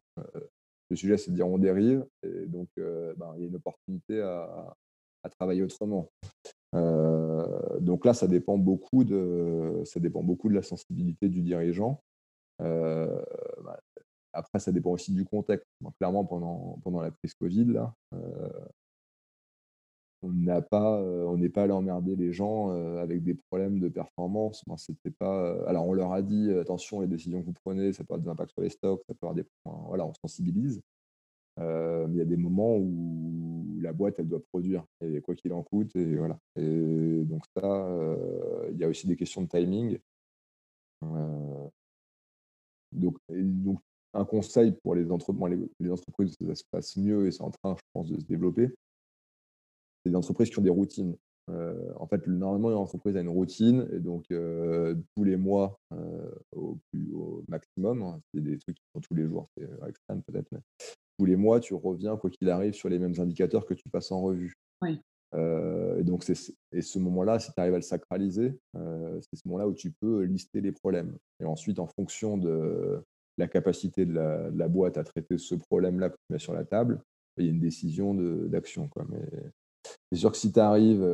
[0.90, 4.22] Le sujet, c'est de dire on dérive et donc ben, il y a une opportunité
[4.22, 4.76] à,
[5.38, 6.10] travailler autrement.
[6.74, 12.02] donc là, ça dépend beaucoup de, ça dépend beaucoup de la sensibilité du dirigeant.
[12.62, 13.22] Euh,
[13.64, 13.80] bah,
[14.34, 15.68] après, ça dépend aussi du contexte.
[15.98, 18.50] clairement, pendant, pendant la crise Covid, là, euh,
[20.22, 23.90] on n'a pas, euh, on n'est pas allé emmerder les gens avec des problèmes de
[23.90, 24.64] performance.
[24.78, 25.64] c'était pas.
[25.68, 28.30] alors, on leur a dit attention, les décisions que vous prenez, ça peut avoir des
[28.30, 29.46] impacts sur les stocks, ça peut avoir des.
[29.66, 30.82] Voilà, on sensibilise.
[31.58, 35.54] mais il y a des moments où la boîte, elle doit produire, et quoi qu'il
[35.54, 36.38] en coûte, et voilà.
[36.56, 38.18] Donc ça,
[38.72, 40.00] il y a aussi des questions de timing.
[42.92, 43.80] Donc, donc
[44.14, 45.06] un conseil pour les,
[45.80, 48.70] les, entreprises, ça se passe mieux et c'est en train, je pense, de se développer.
[50.10, 51.16] C'est des entreprises qui ont des routines.
[51.52, 55.80] Euh, en fait, normalement, une entreprise a une routine et donc euh, tous les mois
[55.94, 59.68] euh, au, plus, au maximum, hein, c'est des trucs qui sont tous les jours, c'est
[59.88, 60.60] extrême peut-être, mais
[61.18, 64.12] tous les mois, tu reviens, quoi qu'il arrive, sur les mêmes indicateurs que tu passes
[64.12, 64.54] en revue.
[64.82, 65.00] Oui.
[65.34, 69.68] et donc, c'est, et ce moment-là, si tu arrives à le sacraliser, c'est ce moment-là
[69.68, 71.18] où tu peux lister les problèmes.
[71.42, 73.04] Et ensuite, en fonction de
[73.38, 77.02] la capacité de la, boîte à traiter ce problème-là que tu mets sur la table,
[77.38, 78.90] il y a une décision d'action.
[79.10, 79.28] Mais
[80.12, 81.06] c'est sûr que si tu arrives,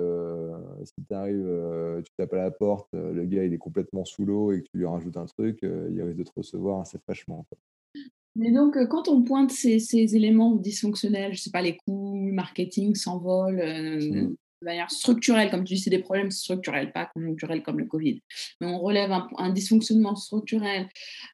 [0.83, 4.61] si arrives tu tapes à la porte, le gars il est complètement sous l'eau et
[4.61, 7.45] que tu lui rajoutes un truc, il risque de te recevoir assez fraîchement.
[8.37, 12.33] Mais donc, quand on pointe ces, éléments dysfonctionnels, je ne sais pas, les coûts, le
[12.33, 17.61] marketing s'envole, mmh de manière structurelle, comme tu dis, c'est des problèmes structurels, pas conjoncturels
[17.61, 18.21] comme le Covid.
[18.59, 20.87] Mais on relève un, dysfonctionnement structurel,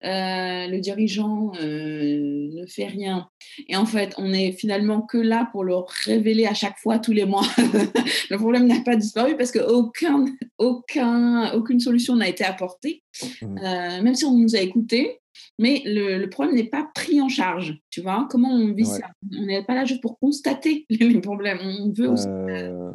[0.04, 3.30] euh, le dirigeant euh, ne fait rien.
[3.70, 7.14] Et en fait, on est finalement que là pour le révéler à chaque fois, tous
[7.14, 7.46] les mois.
[8.30, 10.26] le problème n'a pas disparu parce qu'aucun,
[10.58, 13.02] aucun, aucune solution n'a été apportée.
[13.42, 13.58] Mmh.
[13.58, 15.22] Euh, même si on nous a écoutés,
[15.60, 17.78] mais le, problème n'est pas pris en charge.
[17.90, 19.08] Tu vois, comment on vit ça?
[19.32, 21.60] On n'est pas là juste pour constater les problèmes.
[21.62, 22.28] On veut aussi.
[22.28, 22.92] Euh,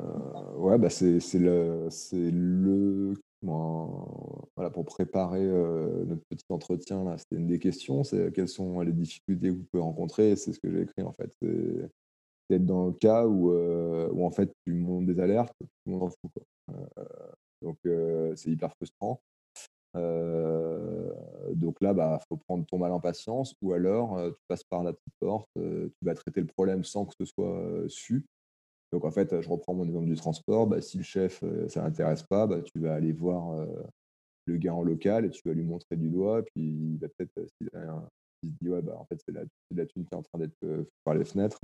[0.56, 3.14] ouais, bah c'est le, le
[4.56, 8.80] voilà, pour préparer euh, notre petit entretien, là, c'était une des questions, c'est quelles sont
[8.80, 11.30] les difficultés que vous pouvez rencontrer, c'est ce que j'ai écrit en fait.
[11.40, 11.90] C'est
[12.50, 15.92] d'être dans le cas où, euh, où en fait tu montes des alertes, tout le
[15.92, 16.30] monde en fout.
[16.32, 17.06] Quoi.
[17.62, 17.78] donc
[18.36, 19.20] c'est hyper frustrant.
[19.96, 21.10] Euh,
[21.54, 24.64] donc là, il bah, faut prendre ton mal en patience, ou alors euh, tu passes
[24.64, 28.24] par la petite porte, euh, tu vas traiter le problème sans que ce soit su.
[28.92, 30.66] Donc en fait, je reprends mon exemple du transport.
[30.66, 33.66] Bah, si le chef, ça l'intéresse pas, bah, tu vas aller voir
[34.46, 36.42] le gars en local et tu vas lui montrer du doigt.
[36.42, 39.42] Puis il va peut-être, s'il se dit, ouais, bah, en fait, c'est la,
[39.74, 41.60] la thune qui est en train d'être par les fenêtres,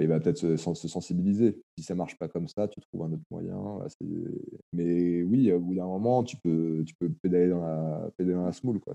[0.00, 0.56] il va peut-être se,
[0.88, 1.62] sensibiliser.
[1.78, 3.78] Si ça marche pas comme ça, tu trouves un autre moyen.
[4.72, 8.46] Mais oui, au bout d'un moment, tu peux, tu peux pédaler dans la, pédaler dans
[8.46, 8.80] la.
[8.80, 8.94] Quoi.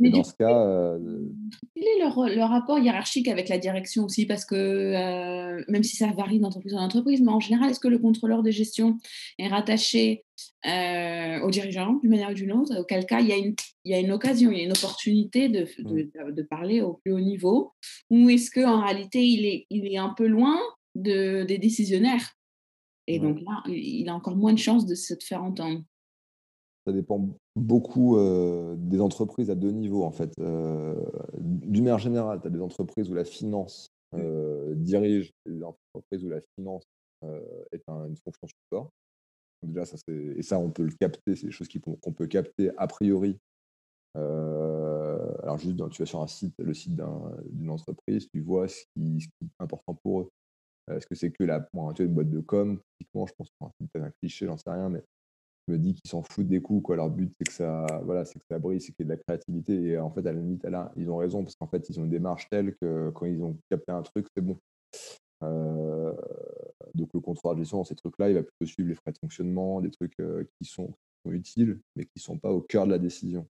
[0.00, 0.64] Mais dans ce cas.
[0.64, 0.98] Euh,
[1.74, 4.26] quel est le, rapport hiérarchique avec la direction aussi?
[4.26, 7.88] Parce que euh, même si ça varie d'entreprise en entreprise, mais en général, est-ce que
[7.88, 8.98] le contrôleur de gestion
[9.38, 10.24] est rattaché
[10.66, 12.78] euh, au dirigeant d'une manière ou d'une autre?
[12.78, 14.72] Auquel cas, il y, a une, il y a une occasion, il y a une
[14.72, 16.32] opportunité de, de, mmh.
[16.32, 17.72] de parler au plus haut niveau?
[18.10, 20.58] Ou est-ce qu'en réalité, il est, il est un peu loin
[20.94, 22.34] de, des décisionnaires?
[23.08, 25.82] Et donc là, il a encore moins de chances de se faire entendre.
[26.86, 27.26] Ça dépend
[27.58, 28.18] beaucoup
[28.76, 30.32] des entreprises à deux niveaux, en fait.
[30.38, 33.90] D'une manière générale, tu as des entreprises où la finance
[34.74, 36.84] dirige et des entreprises où la finance
[37.72, 38.90] est une fonction support.
[39.62, 42.86] déjà, ça, et ça, on peut le capter, c'est des choses qu'on peut capter a
[42.86, 43.38] priori.
[44.14, 49.28] alors, juste, tu vas sur un site, le site d'une entreprise, tu vois ce qui,
[49.42, 50.30] est important pour eux.
[50.90, 54.00] Est-ce que c'est que la, bon, une boîte de com, typiquement, je pense que c'est
[54.00, 55.02] un cliché, j'en sais rien, mais
[55.70, 56.82] me dis qu'ils s'en foutent des coups.
[56.82, 56.96] Quoi.
[56.96, 59.16] Leur but, c'est que ça, voilà, c'est que ça brille, c'est qu'il y ait de
[59.16, 59.74] la créativité.
[59.74, 62.04] Et en fait, à la limite, là, ils ont raison parce qu'en fait, ils ont
[62.04, 64.58] une démarche telle que quand ils ont capté un truc, c'est bon.
[65.44, 66.12] Euh,
[66.94, 69.80] donc, le contrôle de gestion ces trucs-là, il va plutôt suivre les frais de fonctionnement,
[69.80, 70.92] des trucs euh, qui, sont,
[71.26, 73.46] utiles, mais qui ne sont pas au cœur de la décision.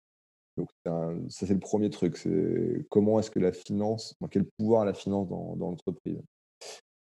[0.57, 2.17] Donc, ça, c'est le premier truc.
[2.17, 6.19] C'est comment est-ce que la finance, quel pouvoir la finance dans, dans l'entreprise?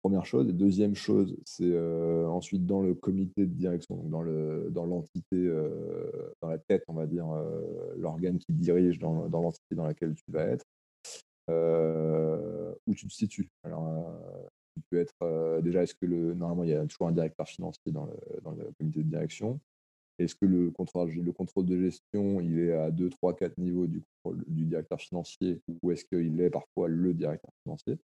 [0.02, 0.50] Première chose.
[0.50, 1.78] Et deuxième chose, c'est
[2.28, 5.50] ensuite dans le comité de direction, donc dans, le, dans l'entité,
[6.42, 7.28] dans la tête, on va dire,
[7.98, 10.66] l'organe qui dirige dans, l'entité dans laquelle tu vas être,
[12.88, 13.50] où tu te situes.
[13.64, 14.20] Alors,
[14.76, 17.92] tu peux être déjà, est-ce que le, normalement, il y a toujours un directeur financier
[17.92, 19.60] dans le, comité de direction.
[20.20, 23.88] Est-ce que le contrôle, le contrôle de gestion, il est à 2, 3, 4 niveaux
[23.88, 24.04] du
[24.66, 27.98] directeur financier ou est-ce qu'il est parfois le directeur financier?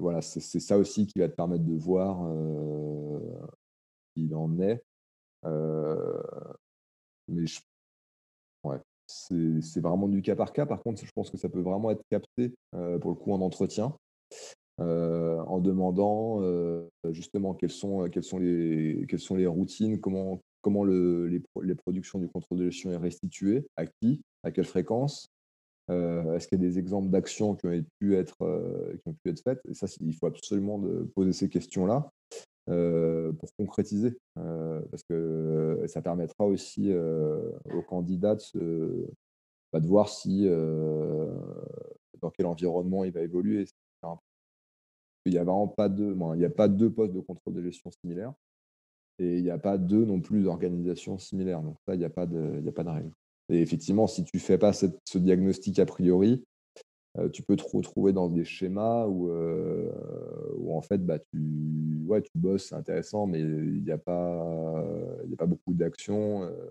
[0.00, 2.28] Voilà, c'est ça aussi qui va te permettre de voir
[4.16, 4.82] il en est.
[7.28, 7.44] mais
[8.64, 10.66] ouais, c'est vraiment du cas par cas.
[10.66, 13.94] Par contre, je pense que ça peut vraiment être capté pour le coup en entretien.
[14.78, 16.42] en demandant
[17.10, 18.02] justement quelles sont,
[18.38, 23.86] les, routines, comment, comment le, les, les, productions du contrôle de gestion est restituée, à
[23.86, 25.28] qui, à quelle fréquence,
[25.90, 29.14] euh, est-ce qu'il y a des exemples d'actions qui, ont pu être, euh, qui ont
[29.14, 29.60] pu être faites?
[29.68, 30.82] Et ça, il faut absolument
[31.14, 32.10] poser ces questions-là
[32.68, 39.06] euh, pour concrétiser, parce que ça permettra aussi aux candidats de,
[39.72, 40.46] bah, voir si
[42.20, 43.66] dans quel environnement il va évoluer.
[45.26, 47.90] Il n'y a vraiment pas deux, il a pas deux postes de contrôle de gestion
[47.90, 48.32] similaires
[49.18, 51.62] et il n'y a pas deux non plus d'organisations similaires.
[51.62, 53.10] Donc ça, il n'y pas de, a pas de règle.
[53.48, 56.44] Et effectivement, si tu ne fais pas ce diagnostic a priori,
[57.18, 59.90] euh, tu peux te retrouver dans des schémas où, euh,
[60.56, 64.80] où en fait, bah, tu, ouais, tu bosses, c'est intéressant, mais il n'y a, pas,
[64.80, 66.44] a pas beaucoup d'action.
[66.44, 66.70] Euh.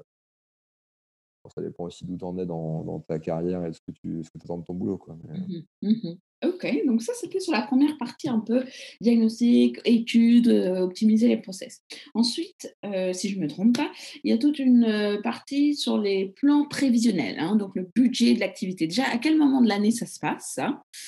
[1.54, 4.30] ça dépend aussi d'où tu en es dans, ta carrière et ce que tu ce
[4.30, 4.98] que attends de ton boulot.
[4.98, 5.16] Quoi.
[5.16, 8.64] Mmh mmh Ok, donc ça c'était sur la première partie un peu
[9.02, 11.82] diagnostic, étude, euh, optimiser les process.
[12.14, 13.90] Ensuite, euh, si je ne me trompe pas,
[14.24, 18.36] il y a toute une euh, partie sur les plans prévisionnels, hein, donc le budget
[18.36, 18.86] de l'activité.
[18.86, 20.60] Déjà, à quel moment de l'année ça se passe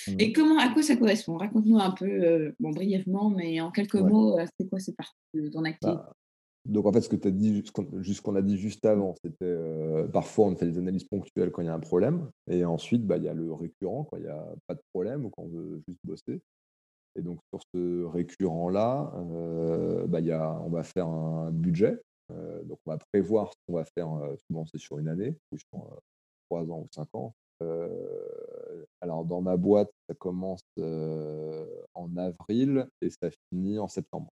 [0.08, 0.16] mmh.
[0.18, 1.38] Et comment, à quoi ça correspond?
[1.38, 5.64] Raconte-nous un peu, bon, brièvement, mais en quelques mots, c'est quoi cette partie de ton
[5.64, 6.00] activité?
[6.00, 6.16] bah,
[6.66, 7.64] donc en fait, ce que tu as dit,
[8.02, 11.62] juste qu'on a dit juste avant, c'était euh, parfois on fait des analyses ponctuelles quand
[11.62, 14.24] il y a un problème, et ensuite bah, il y a le récurrent quand il
[14.24, 16.42] n'y a pas de problème ou quand on veut juste bosser.
[17.16, 20.20] Et donc sur ce récurrent-là, euh, bah,
[20.64, 22.00] on va faire un budget.
[22.32, 24.10] Euh, donc on va prévoir ce qu'on va faire,
[24.48, 26.02] souvent c'est sur une année, ou sur
[26.50, 27.34] trois ans ou cinq ans.
[29.02, 34.30] alors dans ma boîte, ça commence en avril et ça finit en septembre.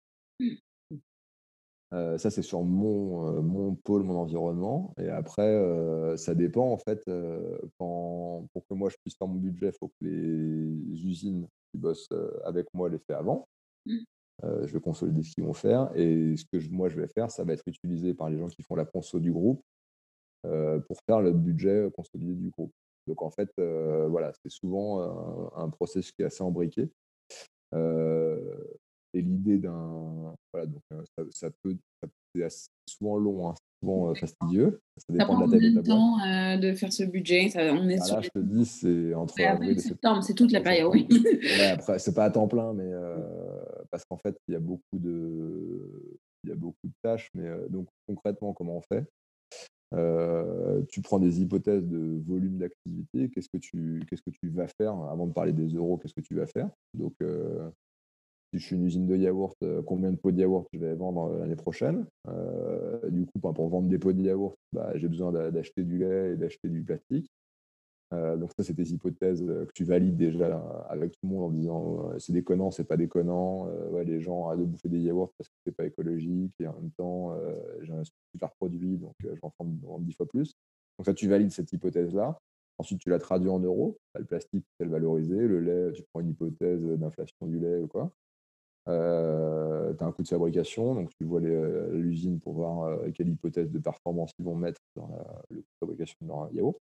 [1.92, 4.94] Euh, ça, c'est sur mon, euh, mon pôle, mon environnement.
[4.98, 7.04] Et après, euh, ça dépend, en fait.
[7.78, 12.08] pour que moi, je puisse faire mon budget, il faut que les usines qui bossent
[12.44, 13.48] avec moi les fassent avant.
[13.84, 13.98] Mmh.
[14.42, 15.90] je vais consolider ce qu'ils vont faire.
[15.94, 18.62] Et ce que moi, je vais faire, ça va être utilisé par les gens qui
[18.62, 19.62] font la conso du groupe
[20.42, 22.72] pour faire le budget consolidé du groupe.
[23.06, 26.90] Donc, en fait, voilà, c'est souvent un, processus qui est assez embriqué.
[29.14, 30.34] Et l'idée d'un.
[30.52, 30.82] Voilà, donc
[31.32, 31.76] ça, peut.
[32.34, 34.80] c'est souvent long, hein, souvent fastidieux.
[34.96, 37.88] Ça dépend de la taille de ta temps euh, de faire ce budget ça, on
[37.88, 40.22] est ah, Là, je te dis, c'est entre avril et septembre.
[40.22, 41.06] C'est toute la période, oui.
[41.10, 42.90] ouais, après, c'est pas à temps plein, mais
[43.90, 46.18] parce qu'en fait, il y a beaucoup de.
[46.44, 49.04] Il y a beaucoup de tâches, mais donc concrètement, comment on fait?
[50.88, 53.28] Tu prends des hypothèses de volume d'activité.
[53.28, 56.22] Qu'est-ce que tu qu'est-ce que tu vas faire avant de parler des euros Qu'est-ce que
[56.22, 56.70] tu vas faire?
[56.94, 57.12] Donc
[58.52, 60.94] si je suis une usine de yaourt, euh, combien de pots de yaourt je vais
[60.94, 62.06] vendre euh, l'année prochaine?
[62.28, 66.32] Euh, du coup, pour vendre des pots de yaourt, bah, j'ai besoin d'acheter du lait
[66.32, 67.30] et d'acheter du plastique.
[68.12, 70.58] donc ça, c'est des hypothèses que tu valides déjà
[70.90, 73.68] avec tout le monde en disant c'est déconnant, c'est pas déconnant,
[74.04, 76.90] les gens arrêtent de bouffer des yaourts parce que c'est pas écologique et en même
[76.98, 77.34] temps
[77.80, 80.52] j'ai un super produit donc je vais en vendre dix fois plus.
[80.98, 82.38] Donc ça, tu valides cette hypothèse-là.
[82.76, 83.96] Ensuite, tu la traduis en euros.
[84.14, 85.36] Le plastique, c'est valorisé.
[85.36, 88.12] Le lait, tu prends une hypothèse d'inflation du lait ou quoi.
[88.88, 93.10] Euh, tu as un coût de fabrication, donc tu vois euh, l'usine pour voir euh,
[93.14, 95.08] quelle hypothèse de performance ils vont mettre dans
[95.50, 96.78] le coût de fabrication de leur yaourt.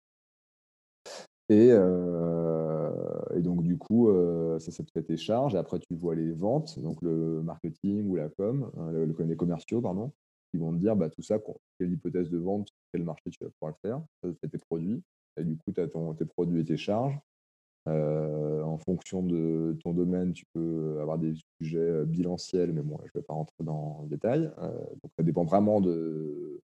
[1.48, 4.10] Et, et, donc, du coup,
[4.58, 5.54] ça, ça fait tes charges.
[5.54, 9.80] Après, tu vois les ventes, donc le marketing ou la com, hein, le, les commerciaux,
[9.80, 10.10] pardon,
[10.50, 11.38] qui vont te dire bah, tout ça,
[11.78, 14.02] quelle hypothèse de vente, quel marché tu vas pouvoir le faire.
[14.24, 15.04] Ça, fait tes produits.
[15.36, 17.16] Et du coup, tu as tes produits et tes charges.
[17.88, 22.98] Euh, en fonction de ton domaine, tu peux avoir des sujets euh, bilanciels, mais bon,
[23.04, 24.50] je ne vais pas rentrer dans le détail.
[24.58, 26.60] Euh, donc, ça dépend vraiment de,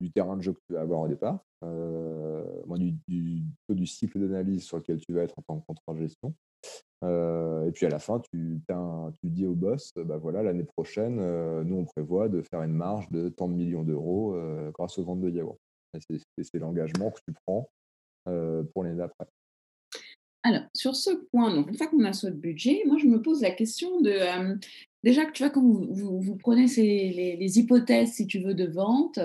[0.00, 1.40] du terrain de jeu que tu vas avoir au départ,
[3.08, 6.34] du, cycle d'analyse sur lequel tu vas être en tant que contrôle gestion.
[7.02, 8.60] et puis à la fin, tu,
[9.20, 11.16] tu dis au boss, bah voilà, l'année prochaine,
[11.62, 14.36] nous on prévoit de faire une marge de tant de millions d'euros
[14.72, 15.58] grâce aux ventes de yaourt.
[15.98, 17.68] C'est l'engagement que tu prends
[18.24, 19.26] pour l'année d'après.
[20.46, 23.42] Alors, sur ce point, donc une fois qu'on a ce budget, moi je me pose
[23.42, 24.16] la question de
[25.02, 29.18] déjà que tu vois quand vous, prenez les, les, hypothèses si tu veux de vente,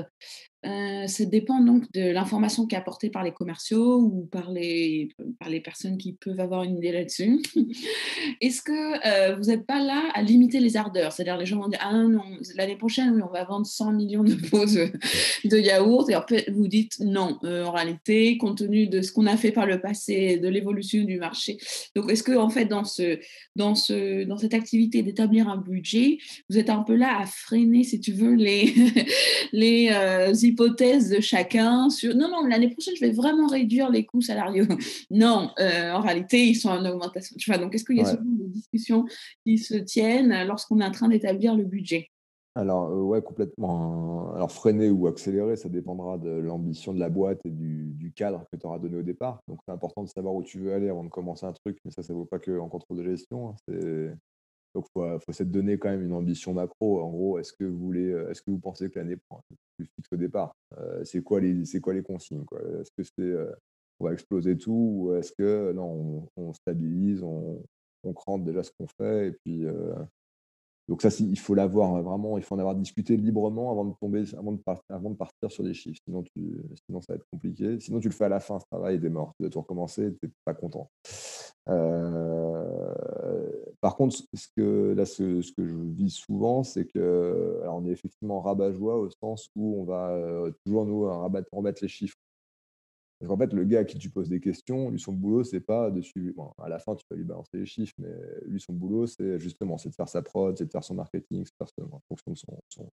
[0.64, 5.10] euh, ça dépend donc de l'information qui est apportée par les commerciaux ou par les,
[5.40, 7.42] par les personnes qui peuvent avoir une idée là-dessus.
[8.42, 8.72] Est-ce que
[9.08, 11.14] euh, vous n'êtes pas là à limiter les ardeurs?
[11.14, 12.22] C'est-à-dire les gens vont dire Ah non,
[12.56, 14.76] l'année prochaine, oui, on va vendre 100 millions de poses
[15.46, 16.08] de yaourt.
[16.12, 19.52] Et après, vous dites non, euh, en réalité, compte tenu de ce qu'on a fait
[19.52, 21.58] par le passé, de l'évolution du marché.
[21.96, 23.20] Donc, est-ce que, en fait, dans, ce,
[23.56, 27.84] dans, ce, dans cette activité d'établir un budget, vous êtes un peu là à freiner,
[27.84, 28.74] si tu veux, les,
[29.54, 29.90] les
[30.52, 34.66] hypothèses de chacun sur non, non, l'année prochaine, je vais vraiment réduire les coûts salariaux.
[35.12, 37.36] non, euh, en réalité, ils sont en augmentation.
[37.38, 39.06] Tu vois, donc, est-ce qu'il y a souvent des discussions
[39.46, 42.10] qui se tiennent lorsqu'on est en train d'établir le budget?
[42.54, 44.34] Alors, euh, ouais, complètement.
[44.34, 48.58] Alors, freiner ou accélérer, ça dépendra de l'ambition de la boîte et du, cadre que
[48.58, 49.40] tu auras donné au départ.
[49.48, 51.92] Donc, c'est important de savoir où tu veux aller avant de commencer un truc, mais
[51.92, 53.56] ça, ça ne vaut pas que en contrôle de gestion.
[53.70, 54.14] Hein.
[54.74, 57.02] Donc, il faut, faut se donner quand même une ambition macro.
[57.02, 59.18] En gros, est-ce que vous voulez, est-ce que vous pensez que l'année
[59.78, 60.56] plus fixe au départ?
[60.78, 62.46] Euh, C'est quoi les, consignes
[62.80, 63.52] Est-ce que c'est, euh,
[64.00, 67.64] on va exploser tout ou est-ce que non, on, stabilise, on,
[68.14, 69.94] crante déjà ce qu'on fait et puis euh,
[70.88, 74.26] donc ça, il faut l'avoir vraiment, il faut en avoir discuté librement avant de tomber,
[74.36, 76.02] avant de, partir, sur des chiffres.
[76.04, 77.80] Sinon, sinon, ça va être compliqué.
[77.80, 79.34] Sinon, tu le fais à la fin, ce travail, est mort.
[79.38, 80.90] Tu dois tout recommencer, tu n'es pas content.
[81.72, 83.52] Euh,
[83.82, 87.92] par contre, ce que, là, ce, que je vis souvent, c'est que, alors on est
[87.92, 92.18] effectivement rabat-joie au sens où on va euh, toujours nous rabattre, remettre les chiffres
[93.22, 95.60] parce qu'en fait, le gars à qui tu poses des questions, lui, son boulot, c'est
[95.60, 96.56] pas de suivre.
[96.58, 98.10] À la fin, tu vas lui balancer les chiffres, mais
[98.48, 101.54] lui, son boulot, c'est justement de faire sa prod, c'est de faire son marketing, c'est
[101.54, 102.36] de
[102.68, 102.90] son.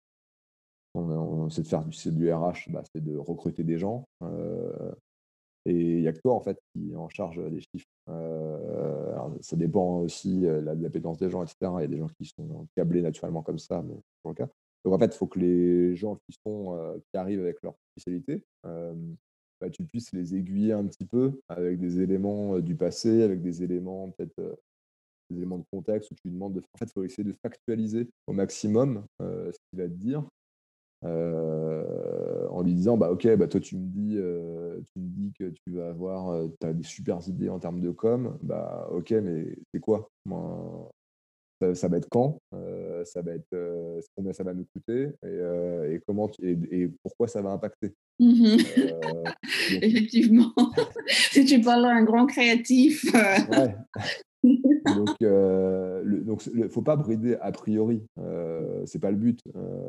[1.51, 4.09] c'est de faire du, du RH, bah, c'est de recruter des gens.
[4.23, 4.95] Euh,
[5.67, 7.87] et il n'y a que toi, en fait, qui en charge des chiffres.
[8.11, 11.57] Euh, ça dépend aussi euh, de la, des gens, etc.
[11.79, 14.49] Il y a des gens qui sont câblés naturellement comme ça, mais c'est le cas.
[14.85, 18.45] Donc, en fait, il faut que les gens qui, sont, qui arrivent avec leur spécialité,
[18.63, 23.63] bah, tu puisses les aiguiller un petit peu avec des éléments du passé, avec des
[23.63, 24.59] éléments peut-être
[25.31, 26.61] des éléments de contexte où tu lui demandes de.
[26.61, 30.23] En fait, il faut essayer de factualiser au maximum ce qu'il va te dire.
[31.05, 34.17] En lui disant bah ok bah toi tu me dis
[34.93, 38.39] tu me dis que tu vas avoir as des super idées en termes de com.
[38.43, 40.09] Bah ok mais c'est quoi?
[40.25, 40.91] Moi,
[41.75, 42.39] ça, va être quand?
[43.05, 45.11] Ça va être combien ça va nous coûter?
[45.25, 47.95] Et, comment et, pourquoi ça va impacter?
[48.19, 48.57] Mmh
[49.83, 50.53] effectivement.
[51.07, 53.77] Si tu parles à un grand créatif ouais.
[54.45, 58.03] donc il donc ne faut pas brider a priori
[58.85, 59.41] c'est pas le but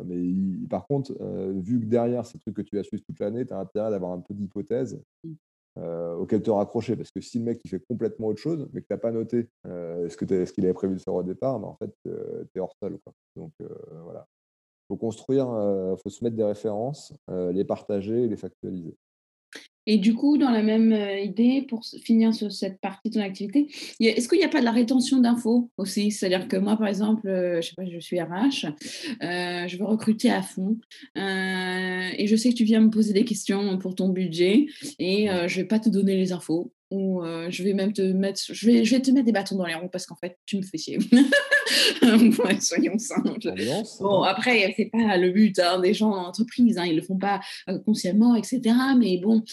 [0.06, 0.22] mais
[0.70, 1.14] par contre
[1.54, 4.14] vu que derrière c'est truc que tu as suivi toute l'année tu as intérêt d'avoir
[4.14, 5.32] un peu d'hypothèse mmh.
[5.78, 6.96] Euh, auquel te raccrocher.
[6.96, 9.12] Parce que si le mec il fait complètement autre chose, mais que tu n'as pas
[9.12, 12.60] noté euh, ce qu'il avait prévu de faire au départ, bah, en fait, euh, tu
[12.60, 12.98] es hors sol.
[13.04, 13.14] Quoi.
[13.36, 13.52] Donc
[14.04, 14.26] voilà.
[14.84, 18.96] Il faut construire, il faut se mettre des références, les partager et les factualiser.
[19.88, 23.22] Et du coup, dans la même euh, idée, pour finir sur cette partie de ton
[23.22, 23.68] activité,
[24.00, 26.12] est-ce qu'il n'y a pas de la rétention d'infos aussi?
[26.12, 28.66] C'est-à-dire que moi, par exemple, euh, je sais pas, je suis RH,
[29.22, 30.78] euh, je veux recruter à fond,
[31.16, 34.66] et je sais que tu viens me poser des questions pour ton budget,
[35.00, 38.66] et je vais pas te donner les infos ou je vais même te mettre, je
[38.66, 40.62] vais, je vais te mettre des bâtons dans les roues parce qu'en fait, tu me
[40.62, 40.98] fais chier.
[42.62, 43.54] soyons simples.
[44.00, 47.18] Bon, après, c'est pas le but hein, des gens en entreprise, hein, ils le font
[47.18, 47.42] pas
[47.86, 48.62] consciemment, etc.
[48.98, 49.44] Mais bon,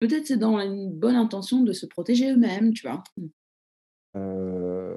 [0.00, 3.02] peut-être c'est dans une bonne intention de se protéger eux-mêmes, tu vois.
[4.16, 4.96] Euh,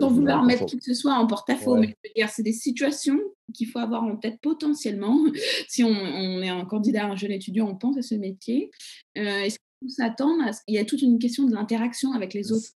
[0.00, 2.52] Sans vouloir mettre qui que ce soit en porte-à-faux, mais je veux dire, c'est des
[2.52, 3.18] situations
[3.52, 5.18] qu'il faut avoir en tête potentiellement.
[5.68, 5.92] si on,
[6.42, 8.70] est un candidat, un jeune étudiant, on pense à ce métier.
[9.18, 12.32] Euh, est-ce qu'il faut s'attendre à qu'il y a toute une question de l'interaction avec
[12.32, 12.68] les autres?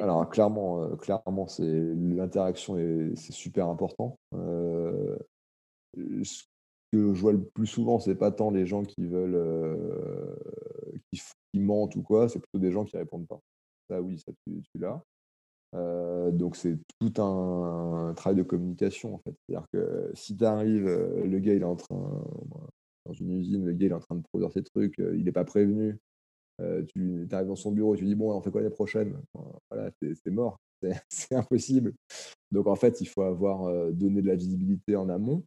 [0.00, 2.76] Alors clairement, euh, clairement, c'est l'interaction
[3.16, 4.18] c'est super important.
[4.34, 5.16] Euh,
[6.92, 10.36] que je vois le plus souvent, c'est pas tant les gens qui veulent, euh,
[11.10, 11.20] qui,
[11.58, 13.40] mentent ou quoi, c'est plutôt des gens qui répondent pas.
[13.88, 15.02] Ça, oui, ça, tu, l'as.
[15.74, 19.34] Euh, donc, c'est tout un, travail de communication, en fait.
[19.46, 22.24] C'est-à-dire que si tu arrives, euh, le gars, il est en train,
[23.06, 25.32] dans une usine, le gars, il est en train de produire ses trucs, il n'est
[25.32, 25.98] pas prévenu.
[26.88, 29.18] tu arrives dans son bureau et tu dis, bon, on fait quoi l'année prochaine
[29.70, 30.58] Voilà, c'est mort,
[31.08, 31.94] c'est impossible.
[32.52, 35.42] Donc en fait, il faut avoir donné de la visibilité en amont,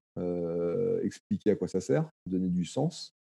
[1.03, 3.15] expliquer à quoi ça sert, donner du sens.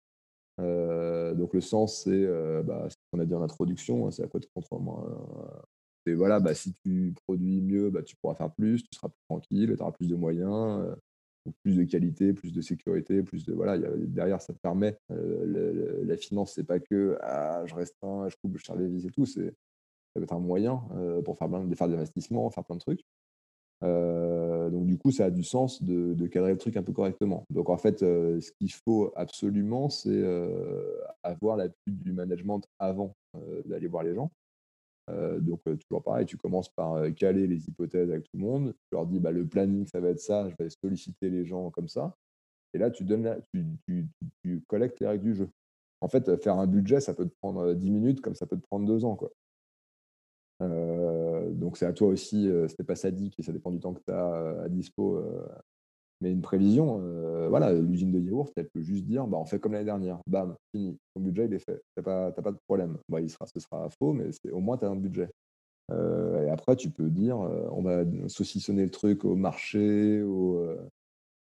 [0.58, 2.26] donc le sens, c'est
[2.64, 4.82] bah, ce qu'on a dit en introduction, hein, c'est à quoi tu contrôles.
[6.06, 9.22] Et voilà, bah, si tu produis mieux, bah, tu pourras faire plus, tu seras plus
[9.30, 10.96] tranquille, tu auras plus de moyens,
[11.62, 13.78] plus de qualité, plus de sécurité, plus de voilà.
[13.78, 14.98] derrière, ça te permet.
[15.10, 19.26] la finance, c'est pas que ah, je restreins, je coupe, je vis et tout.
[19.26, 19.54] C'est
[20.14, 20.78] ça peut être un moyen
[21.26, 23.04] pour faire, plein, faire des investissements, faire plein de trucs.
[23.84, 27.46] Donc du coup, ça a du sens de, de, cadrer le truc un peu correctement.
[27.50, 30.24] Donc en fait, ce qu'il faut absolument, c'est
[31.22, 33.14] avoir l'appui du management avant
[33.66, 34.32] d'aller voir les gens.
[35.40, 38.74] donc toujours pareil, tu commences par caler les hypothèses avec tout le monde.
[38.74, 41.70] Tu leur dis bah, le planning, ça va être ça, je vais solliciter les gens
[41.70, 42.16] comme ça.
[42.74, 45.50] Et là, tu, donnes tu, collectes les règles du jeu.
[46.02, 48.66] En fait, faire un budget, ça peut te prendre 10 minutes comme ça peut te
[48.66, 49.16] prendre deux ans.
[49.16, 49.32] Quoi.
[51.54, 54.12] Donc c'est à toi aussi, c'était pas sadique et ça dépend du temps que tu
[54.12, 55.22] as à dispo.
[56.22, 57.00] mais une prévision,
[57.50, 60.56] voilà, l'usine de yaourt, elle peut juste dire bah, on fait comme l'année dernière, bam,
[60.72, 62.98] fini, ton budget il est fait, tu n'as pas, pas, de problème.
[63.10, 65.30] Bah, il sera, ce sera faux, mais au moins tu as un budget.
[65.92, 70.24] et après, tu peux dire on va saucissonner le truc au marché,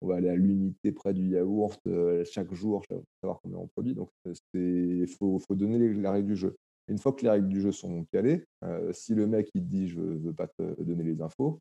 [0.03, 1.81] on va aller à l'unité près du yaourt
[2.25, 2.83] chaque jour,
[3.21, 3.95] savoir combien on produit.
[3.95, 4.11] Donc,
[4.55, 6.57] il faut, donner les, la règle du jeu.
[6.89, 8.45] Une fois que les règles du jeu sont calées,
[8.93, 11.61] si le mec il te dit je ne veux pas te donner les infos,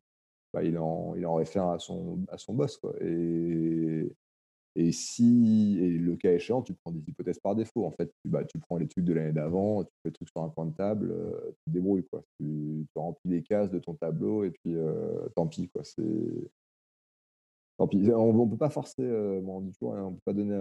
[0.52, 2.76] bah, il, en, il en réfère à son, à son boss.
[2.76, 2.94] Quoi.
[3.00, 4.12] Et,
[4.74, 7.86] et si, et le cas échéant, tu prends des hypothèses par défaut.
[7.86, 10.28] En fait, tu, bah, tu prends les trucs de l'année d'avant, tu fais le truc
[10.28, 11.14] sur un coin de table,
[11.48, 12.04] tu te débrouilles.
[12.04, 12.22] Quoi.
[12.38, 14.76] Tu, remplis les cases de ton tableau et puis
[15.34, 15.68] tant pis.
[15.68, 15.84] Quoi.
[15.84, 16.04] C'est,
[17.78, 20.54] on ne peut pas forcer, euh, on dit hein, on ne peut pas donner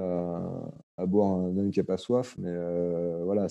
[0.98, 3.48] à, boire un homme qui n'a pas soif, mais euh, voilà,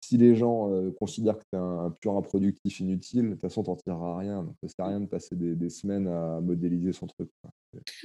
[0.00, 3.62] si les gens euh, considèrent que tu es un, pur improductif inutile, de toute façon,
[3.62, 4.42] tu n'en tireras rien.
[4.42, 7.30] Donc, ça ne sert à rien de passer des, semaines à modéliser son truc.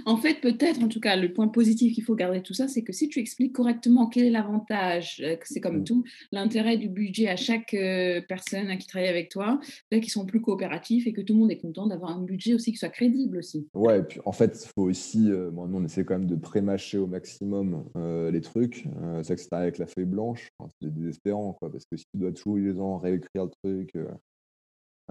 [0.06, 2.68] En fait, peut-être, en tout cas, le point positif qu'il faut garder de tout ça,
[2.68, 5.84] c'est que si tu expliques correctement quel est l'avantage, euh, c'est comme mmh.
[5.86, 9.60] tout, l'intérêt du budget à chaque euh, personne qui travaille avec toi,
[9.92, 12.72] qu'ils sont plus coopératifs et que tout le monde est content d'avoir un budget aussi
[12.72, 13.68] qui soit crédible aussi.
[13.74, 16.36] Ouais, et puis en fait, il faut aussi, euh, nous on essaie quand même de
[16.36, 17.86] pré-mâcher au maximum
[18.32, 18.86] les trucs.
[19.18, 20.50] c'est ça que c'est avec la feuille blanche,
[20.82, 23.94] c'est désespérant, quoi, parce que si tu dois tous les ans réécrire le truc,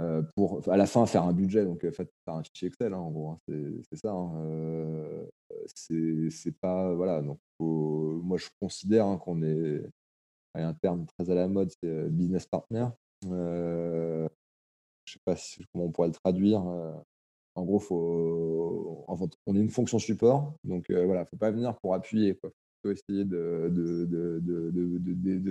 [0.01, 1.65] euh, pour à la fin faire un budget.
[1.65, 4.11] Donc, faites faire un fichier Excel, hein, en gros, hein, c'est ça.
[4.13, 5.25] Hein, euh,
[5.69, 6.93] c'est pas.
[6.95, 9.83] Voilà, donc moi je considère qu'on est.
[10.57, 12.87] A un terme très à la mode, c'est euh, business partner.
[13.25, 14.29] je
[15.07, 15.35] sais pas
[15.73, 16.61] comment on pourrait le traduire.
[16.61, 19.05] en gros, faut,
[19.47, 22.29] on est une fonction support, donc voilà, faut pas venir pour appuyer.
[22.29, 22.37] Il
[22.83, 23.73] faut essayer de,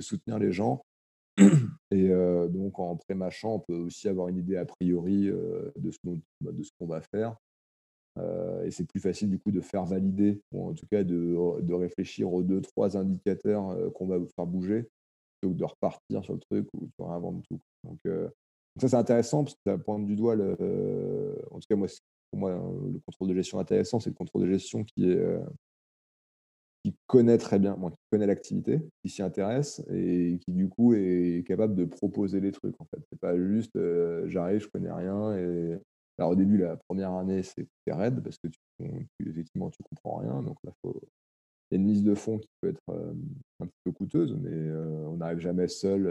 [0.02, 0.84] soutenir les gens
[1.92, 2.10] et
[2.50, 5.98] donc, en pré-machant, on peut aussi avoir une idée a priori de ce,
[6.42, 7.36] bah, de ce qu'on va faire.
[8.64, 11.74] et c'est plus facile du coup de faire valider, ou en tout cas de, de
[11.74, 14.88] réfléchir aux deux, trois indicateurs qu'on va faire bouger,
[15.40, 17.60] plutôt que de repartir sur le truc ou tu réinventes tout.
[17.84, 18.00] Donc,
[18.80, 21.88] ça c'est intéressant parce que ça pointe du doigt, le, en tout cas moi,
[22.32, 25.40] pour moi, le contrôle de gestion intéressant, c'est le contrôle de gestion qui est,
[27.08, 31.46] connaît très bien, moi, qui connaît l'activité, qui s'y intéresse et qui du coup est
[31.46, 33.02] capable de proposer des trucs en fait.
[33.10, 35.78] C'est pas juste euh, j'arrive, je connais rien et
[36.18, 40.44] alors au début la première année c'est raide parce que tu, effectivement tu comprends rien
[40.44, 40.92] donc là il
[41.72, 43.14] y a une mise de fonds qui peut être euh,
[43.60, 46.04] un petit peu coûteuse mais euh, on n'arrive jamais seul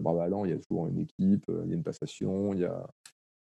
[0.00, 2.86] bras il y a toujours une équipe, il y a une passation, il y a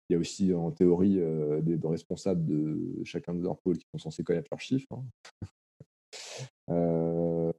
[0.10, 1.22] il y a aussi en théorie
[1.62, 4.92] des, responsables de chacun de leurs pôles qui sont censés connaître leurs chiffres.
[4.92, 5.06] Hein.
[6.70, 7.52] Euh,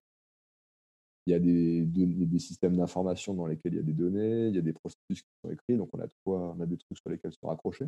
[1.26, 4.58] il y a des, systèmes d'information dans lesquels il y a des données, il y
[4.58, 7.32] a des processus qui sont écrits, donc on a, on a des trucs sur lesquels
[7.32, 7.86] se raccrocher.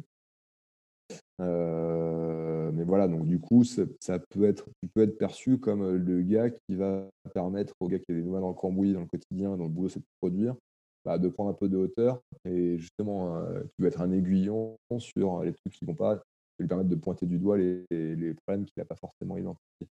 [1.41, 3.85] Euh, mais voilà, donc du coup, ça,
[4.31, 8.12] peut être, tu être perçu comme euh, le gars qui va permettre au gars qui
[8.12, 10.55] a des noix dans le cambouis, dans le quotidien, dont le boulot c'est de produire,
[11.05, 13.37] bah, de prendre un peu de hauteur et justement,
[13.77, 16.23] tu vas être un aiguillon sur les trucs qui vont pas,
[16.61, 19.89] lui permettre de pointer du doigt les, les problèmes qu'il n'a pas forcément identifiés.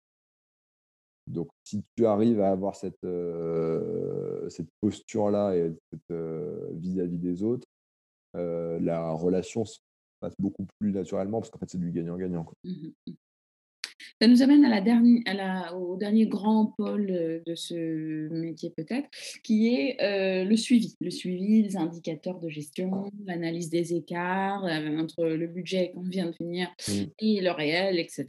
[1.27, 5.73] Donc, si tu arrives à avoir cette, euh, cette posture-là et
[6.13, 7.67] euh, vis-à-vis des autres,
[8.37, 9.79] euh, la relation se
[10.21, 12.47] passe beaucoup plus naturellement parce qu'en fait, c'est du gagnant-gagnant.
[12.65, 12.71] Mmh
[13.07, 13.13] mmh.
[14.21, 18.73] Ça nous amène à la dernière, à la, au dernier grand pôle de ce métier
[18.75, 19.09] peut-être,
[19.43, 19.97] qui est
[20.45, 20.95] le suivi.
[21.03, 26.33] Le suivi des indicateurs de gestion, l'analyse des écarts entre le budget qu'on vient de
[26.33, 26.93] finir mmh.
[27.19, 28.27] et le réel, etc.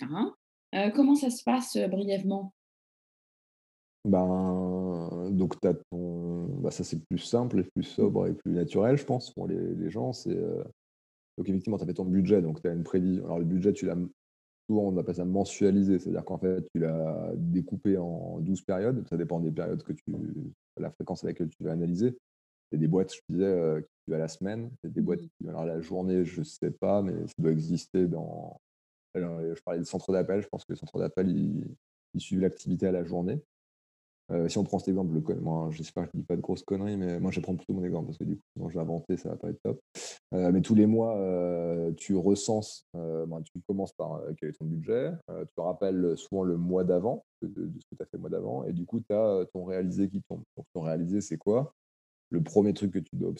[0.94, 2.54] comment ça se passe brièvement?
[4.08, 8.98] Ben, donc tu ton bah, ça, c'est plus simple et plus sobre et plus naturel,
[8.98, 10.14] je pense, pour les les gens.
[10.14, 10.64] C'est, euh,
[11.38, 13.26] donc effectivement, tu as fait ton budget, donc tu as une prévision.
[13.26, 13.98] Alors le budget, tu l'as
[14.70, 19.08] souvent, on appelle ça mensualisé, c'est-à-dire qu'en fait, tu l'as découpé en 12 périodes.
[19.10, 20.04] Ça dépend des périodes que tu
[20.78, 22.18] la fréquence à laquelle tu vas analyser.
[22.72, 24.70] Il y a des boîtes, je disais, euh, qui à la semaine.
[24.84, 25.30] Il y a des boîtes mmh.
[25.42, 28.60] qui alors la journée, je sais pas, mais ça doit exister dans
[29.16, 31.66] je parlais de centre d'appel, je pense que le centre d'appel, ils
[32.14, 33.42] ils suivent l'activité à la journée.
[34.30, 36.98] Euh, si on prend cet exemple, moi, j'espère qu'il ne dit pas de grosses conneries,
[36.98, 39.16] mais moi, je vais prendre plutôt mon exemple parce que du coup, je vais inventer,
[39.16, 39.80] ça va pas être top.
[40.34, 44.66] Euh, mais tous les mois, euh, tu recenses, ben, tu commences par quel est ton
[44.66, 48.30] budget, tu rappelles souvent le mois d'avant, de, ce que tu as fait le mois
[48.30, 50.42] d'avant, et du coup, tu as ton réalisé qui tombe.
[50.58, 51.74] Donc, ton réalisé, c'est quoi?
[52.30, 53.34] Le premier truc que tu dois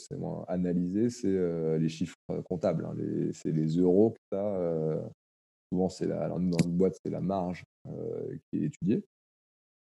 [0.48, 2.16] analyser, c'est les chiffres
[2.46, 2.86] comptables.
[2.86, 2.96] Hein.
[3.34, 5.10] c'est les euros que tu as.
[5.70, 9.04] souvent, c'est dans une boîte, c'est la marge qui est étudiée.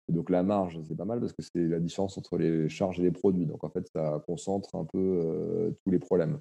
[0.09, 2.99] Et donc la marge, c'est pas mal parce que c'est la différence entre les charges
[2.99, 3.45] et les produits.
[3.45, 6.39] Donc en fait, ça concentre un peu euh, tous les problèmes.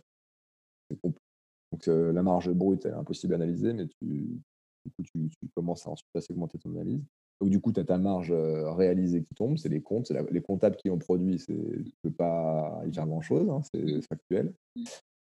[1.03, 5.49] Donc euh, la marge brute, elle est impossible à analyser, mais tu, du coup, tu,
[5.55, 7.03] commences à ensuite à segmenter ton analyse.
[7.41, 10.33] Donc du coup, tu as ta marge euh, réalisée qui tombe, c'est les comptes, c'est
[10.33, 14.55] les comptables qui ont produit, tu ne peux pas y faire grand-chose, hein, c'est factuel.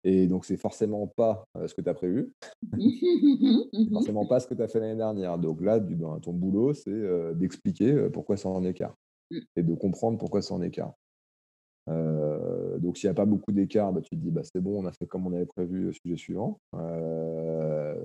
[0.08, 2.32] Et donc, c'est forcément pas ce que tu as prévu.
[3.92, 5.40] forcément pas ce que tu as fait l'année dernière.
[5.40, 8.96] Donc là, ben, ton boulot, c'est d'expliquer pourquoi c'est en écart
[9.32, 9.40] mmh.
[9.56, 10.94] et de comprendre pourquoi c'est en écart.
[11.88, 14.86] donc, s'il n'y a pas beaucoup d'écart, bah, tu te dis bah, c'est bon, on
[14.86, 16.60] a fait comme on avait prévu, sujet suivant.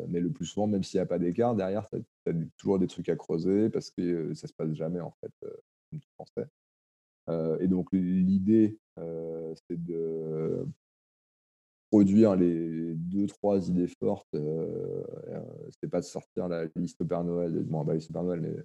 [0.08, 1.98] mais le plus souvent, même s'il n'y a pas d'écart, derrière, tu
[2.30, 5.32] as, toujours des trucs à creuser parce que ça ne se passe jamais, en fait,
[5.90, 6.48] comme tu pensais.
[7.62, 10.64] et donc, l'idée, c'est de
[11.90, 14.28] produire les deux, trois idées fortes.
[14.34, 15.40] Euh, euh,
[15.80, 18.56] c'est pas de sortir la liste au Père Noël, bon, bah, liste Père Noël, mais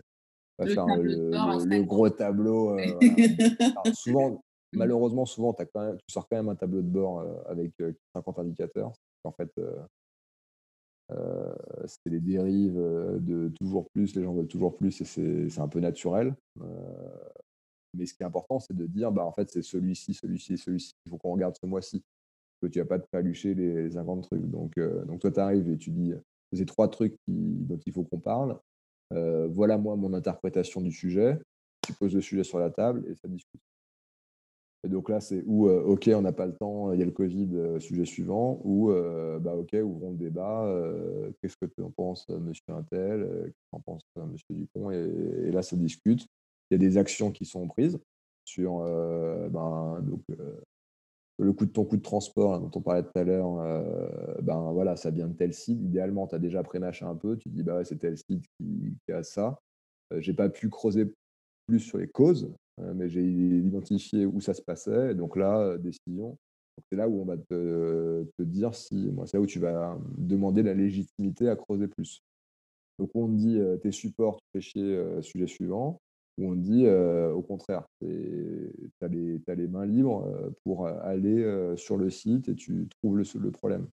[0.57, 2.77] pas faire le, gros tableau.
[2.77, 2.85] Euh,
[3.93, 7.73] souvent, malheureusement, souvent, as quand même, tu sors quand même un tableau de bord avec
[8.13, 8.93] 50 indicateurs.
[9.23, 9.51] En fait,
[11.09, 15.05] c'est les dérives de toujours plus, les gens veulent toujours plus et
[15.49, 16.35] c'est un peu naturel.
[17.95, 20.93] mais ce qui est important, c'est de dire, bah, en fait, c'est celui-ci, celui-ci, celui-ci.
[21.05, 22.03] Il faut qu'on regarde ce mois-ci
[22.61, 24.49] que tu vas pas te palucher les 50 trucs.
[24.49, 26.13] Donc, euh, donc toi, tu arrives et tu dis,
[26.53, 28.57] ces trois trucs dont il faut qu'on parle.
[29.13, 31.37] Euh, voilà moi mon interprétation du sujet.
[31.85, 33.61] Tu poses le sujet sur la table et ça discute.
[34.83, 37.11] Et donc là, c'est euh, OK, on n'a pas le temps, il y a le
[37.11, 38.91] Covid, sujet suivant, ou,
[39.41, 40.71] bah, OK, ouvrons le débat,
[41.41, 45.63] qu'est-ce que tu en penses, monsieur Intel, qu'est-ce que en penses, monsieur Dupont, et, là,
[45.63, 46.27] ça discute.
[46.69, 47.99] Il y a des actions qui sont prises
[48.45, 48.79] sur,
[49.49, 50.21] ben, donc,
[51.37, 54.71] le coût de ton coût de transport dont on parlait tout à l'heure, euh, ben
[54.71, 55.79] voilà, ça vient de tel site.
[55.81, 59.23] Idéalement, tu as déjà pré-mâché un peu, tu dis bah c'est tel site qui, a
[59.23, 59.59] ça.
[60.13, 61.11] Euh, j'ai pas pu creuser
[61.67, 65.13] plus sur les causes, euh, mais j'ai identifié où ça se passait.
[65.15, 66.37] donc là, décision.
[66.89, 69.97] C'est là où on va te, te dire si, moi, c'est là où tu vas
[70.17, 72.21] demander la légitimité à creuser plus.
[72.99, 76.01] Donc on te dit tes supports, tu fais chier, sujet suivant
[76.37, 79.07] où on dit au contraire, tu as,
[79.55, 80.27] les mains libres
[80.63, 83.87] pour aller sur le site et tu trouves le, le problème.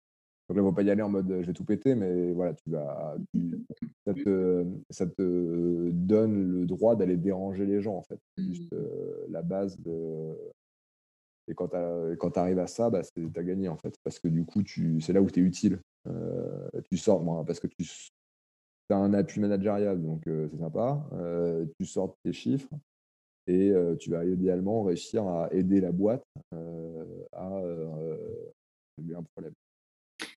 [0.48, 2.32] Donc là, il ne faut pas y aller en mode je vais tout péter, mais
[2.32, 3.16] voilà, tu vas,
[4.04, 8.18] ça, te, ça, te, donne le droit d'aller déranger les gens, en fait.
[8.36, 9.30] Juste mmh.
[9.30, 10.36] la base de.
[11.48, 13.94] Et quand tu arrives à ça, bah, tu as gagné, en fait.
[14.02, 14.62] Parce que du coup,
[15.00, 15.80] c'est là où tu es utile.
[16.84, 17.84] tu sors, parce que tu,
[18.92, 21.04] as un appui managérial, donc c'est sympa.
[21.78, 22.70] tu sors tes chiffres
[23.46, 26.24] et tu vas idéalement réussir à aider la boîte
[27.32, 27.48] à
[28.98, 29.54] régler un problème.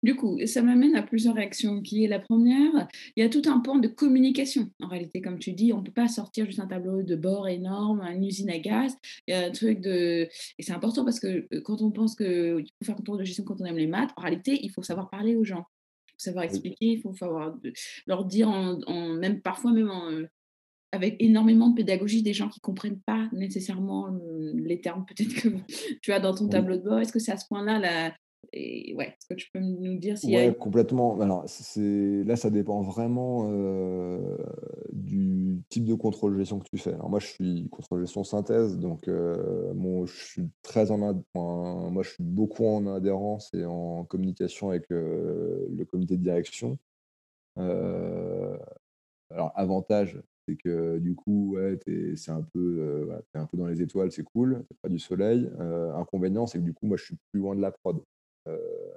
[0.02, 1.80] Du coup, ça m'amène à plusieurs réactions.
[1.80, 2.88] Qui est la première?
[3.16, 4.68] Il y a tout un point de communication.
[4.82, 7.48] En réalité, comme tu dis, on ne peut pas sortir juste un tableau de bord
[7.48, 8.96] énorme, une usine à gaz.
[9.28, 10.28] Il y a un truc de.
[10.58, 13.44] Et c'est important parce que quand on pense qu'il faut faire un tour de gestion
[13.44, 15.64] quand on aime les maths, en réalité, il faut savoir parler aux gens
[16.22, 17.56] savoir expliquer, il faut savoir
[18.06, 20.26] leur dire, en, même parfois même euh,
[20.92, 24.08] avec énormément de pédagogie, des gens qui ne comprennent pas nécessairement
[24.54, 25.48] les termes peut-être que
[26.02, 27.00] tu as dans ton tableau de bord.
[27.00, 28.14] Est-ce que c'est à ce point-là la,
[28.52, 30.34] et ouais, est-ce que tu peux nous dire si.
[30.34, 31.20] Ouais, complètement.
[31.20, 32.24] Alors, c'est...
[32.24, 34.36] là, ça dépend vraiment euh,
[34.92, 36.92] du type de contrôle gestion que tu fais.
[36.92, 39.72] Alors, moi, je suis contrôle gestion synthèse, donc euh,
[40.06, 40.98] je suis très en.
[41.34, 46.78] moi, je suis beaucoup en adhérence et en communication avec euh, le comité de direction.
[47.56, 51.78] alors, avantage, c'est que du coup, ouais,
[52.16, 55.48] c'est un peu, un peu dans les étoiles, c'est cool, c'est pas du soleil.
[55.96, 58.02] inconvénient, c'est que du coup, moi, je suis plus loin de la prod.
[58.48, 58.92] Euh,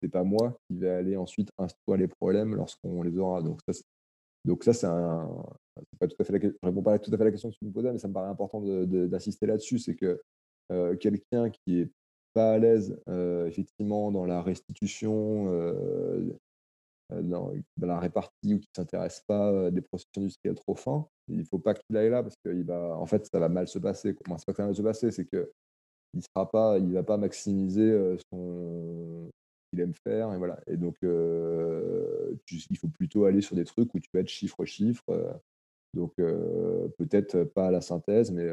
[0.00, 3.42] c'est pas moi qui vais aller ensuite instruire les problèmes lorsqu'on les aura.
[3.42, 3.72] Donc ça,
[4.44, 5.28] donc ça c'est un.
[5.98, 7.64] Pas tout à fait je réponds pas tout à fait à la question que tu
[7.64, 9.78] me posais, mais ça me paraît important d'insister là-dessus.
[9.78, 10.20] C'est que
[10.72, 11.90] euh, quelqu'un qui est
[12.32, 15.46] pas à l'aise euh, effectivement dans la restitution,
[17.10, 21.38] dans, la répartie ou qui ne s'intéresse pas à des processus industriels trop fins, il
[21.38, 24.14] ne faut pas qu'il aille là parce que en fait, ça va mal se passer.
[24.14, 25.50] Comment c'est pas que ça va mal se passer, c'est que
[26.14, 29.30] il sera pas, il va pas maximiser son
[29.70, 30.60] qu'il aime faire et voilà.
[30.66, 35.04] Et donc il faut plutôt aller sur des trucs où tu vas être chiffre chiffre
[35.94, 36.12] Donc,
[36.98, 38.48] peut-être pas à la synthèse, mais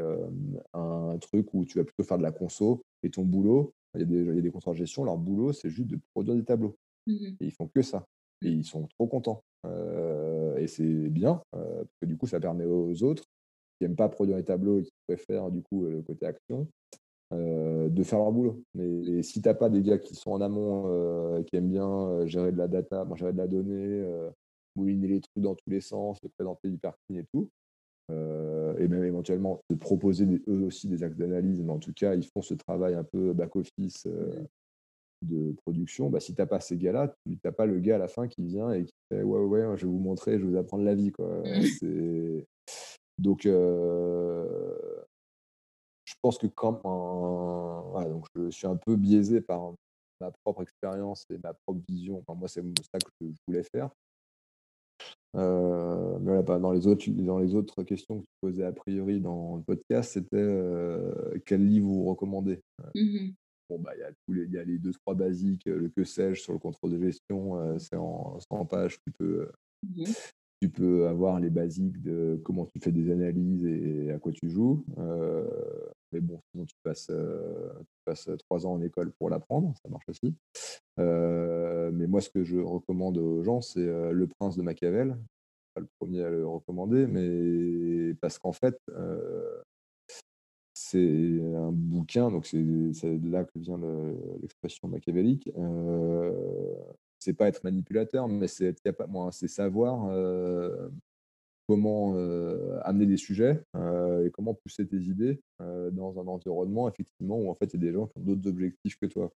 [0.74, 4.02] un truc où tu vas plutôt faire de la conso et ton boulot, il y
[4.04, 6.34] a des il y a des contrôleurs de gestion, leur boulot, c'est juste de produire
[6.36, 8.04] des tableaux Mmh et ils font que ça
[8.44, 8.52] et Mmh.
[8.52, 9.42] ils sont trop contents,
[10.58, 13.24] et c'est bien, parce que du coup, ça permet aux autres
[13.78, 16.68] qui aiment pas produire les tableaux et qui préfèrent du coup, le côté action,
[17.32, 18.62] heu, de faire leur boulot.
[18.74, 21.88] Mais si tu as pas des gars qui sont en amont, heu, qui aiment bien,
[22.22, 24.04] heu, gérer de la data, bon gérer de la donnée,
[24.76, 27.48] mouliner les trucs dans tous les sens, présenter hyper clean et tout,
[28.78, 32.14] et même éventuellement de proposer des eux aussi des axes d'analyse, mais en tout cas,
[32.14, 34.48] ils font ce travail un peu back office, heu, Mmh
[35.22, 36.10] de production.
[36.10, 38.08] Bah, si tu as pas ces gars-là, tu tu as pas le gars à la
[38.08, 40.50] fin qui vient et qui fait: «Ouais, ouais, ouais, je vais vous montrer, je vais
[40.52, 41.42] vous apprendre la vie», quoi.
[43.18, 43.46] Donc
[46.08, 46.80] je pense que quand
[47.90, 49.74] voilà, donc je suis un peu biaisé par
[50.20, 52.18] ma propre expérience et ma propre vision.
[52.26, 53.90] Enfin, moi, c'est ça que je voulais faire.
[55.36, 58.72] Heu, mais voilà, bah, dans les autres dans les autres questions que tu posais a
[58.72, 62.60] priori dans le podcast, c'était, heu, quel livre vous recommandez?
[62.94, 63.34] Mmh
[63.68, 65.88] Bon, bah, il y a tous les y a les deux trois basiques, heu, le
[65.90, 69.50] que sais-je sur le contrôle de gestion, c'est en 100 pages, tu peux,
[69.82, 70.14] Mmh
[70.60, 74.50] tu peux avoir les basiques de comment tu fais des analyses et à quoi tu
[74.50, 74.84] joues,
[76.12, 80.08] mais bon, sinon tu passes, tu passes, 3 ans en école pour l'apprendre, ça marche
[80.08, 80.34] aussi.
[80.98, 85.16] Heu, mais moi, ce que je recommande aux gens, c'est, Le Prince de Machiavel.
[85.74, 88.76] Pas le premier à le recommander, mais parce qu'en fait,
[90.74, 95.50] c'est un bouquin, donc c'est de là que vient le l'expression machiavélique.
[95.58, 96.34] Heu,
[97.18, 98.74] c'est pas être manipulateur, mais c'est
[99.48, 100.08] savoir,
[101.68, 106.88] comment, heu, amener des sujets, heu et comment pousser tes idées, heu, dans un environnement
[106.88, 109.30] effectivement où en fait, il y a des gens qui ont d'autres objectifs que toi,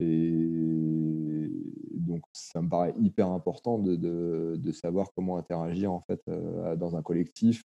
[0.00, 1.50] et
[1.94, 3.96] donc ça me paraît hyper important de
[4.58, 6.22] de savoir comment interagir en fait,
[6.78, 7.62] dans un collectif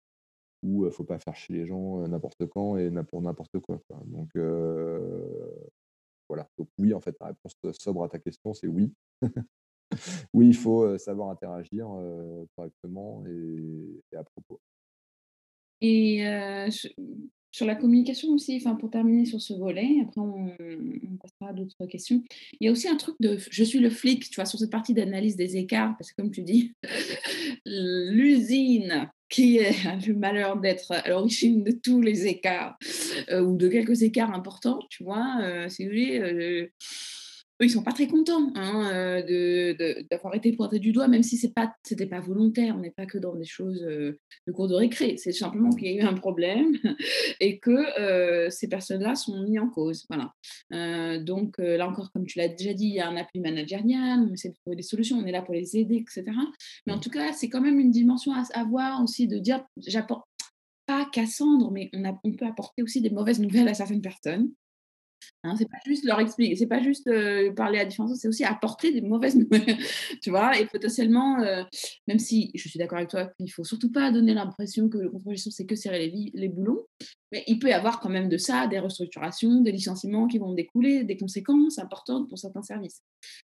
[0.64, 3.80] où, il faut pas faire chier les gens, n'importe quand et pour n'importe quoi.
[4.08, 4.30] Donc
[6.30, 6.48] voilà.
[6.78, 8.94] Oui, en fait, la réponse, sobre à ta question, c'est oui.
[10.34, 11.88] Oui, il faut, savoir interagir,
[12.56, 14.60] correctement et à propos.
[15.82, 16.24] Et
[17.52, 20.56] sur la communication aussi, enfin pour terminer sur ce volet, après on
[21.22, 22.24] passera à d'autres questions.
[22.60, 24.46] Il y a aussi un truc de je suis le flic, tu vois?
[24.46, 26.74] Sur cette partie d'analyse des écarts, parce que comme tu dis,
[27.66, 32.78] l'usine qui a le malheur d'être à l'origine de tous les écarts,
[33.32, 35.68] ou de quelques écarts importants, tu vois?
[35.68, 36.72] Vous voulez, heu,
[37.62, 39.76] eux, ils sont pas très contents, hein, de
[40.10, 42.76] d'avoir été pointés du doigt, même si c'est pas c'était pas volontaire.
[42.78, 45.18] On n'est pas que dans des choses, heu, de cours de récré.
[45.18, 46.74] C'est simplement qu'il y a eu un problème
[47.40, 50.34] et que, heu, ces personnes-là sont mis en cause, voilà.
[51.20, 54.34] Donc là encore, comme tu l'as déjà dit, il y a un appui managérial, on
[54.34, 56.42] essaie de trouver des solutions, on est là pour les aider et cetera.
[56.86, 57.00] Mais en Mmh.
[57.00, 60.26] tout cas, c'est quand même une dimension à avoir aussi de dire: «J'apporte
[60.88, 64.52] pas Cassandre, mais on a on peut apporter aussi des mauvaises nouvelles à certaines personnes».
[65.44, 68.44] Hein, c'est pas juste leur expliquer c'est pas juste, heu, parler à différents c'est aussi
[68.44, 69.78] apporter des mauvaises nouvelles,
[70.22, 70.58] tu vois?
[70.60, 71.66] Et potentiellement, heu,
[72.08, 75.10] même si je suis d'accord avec toi qu'il faut surtout pas donner l'impression que le
[75.10, 76.86] contrôle gestion, c'est que serrer les boulons,
[77.32, 80.54] mais il peut y avoir quand même de ça, des restructurations, des licenciements qui vont
[80.54, 83.02] découler, des conséquences importantes pour certains services.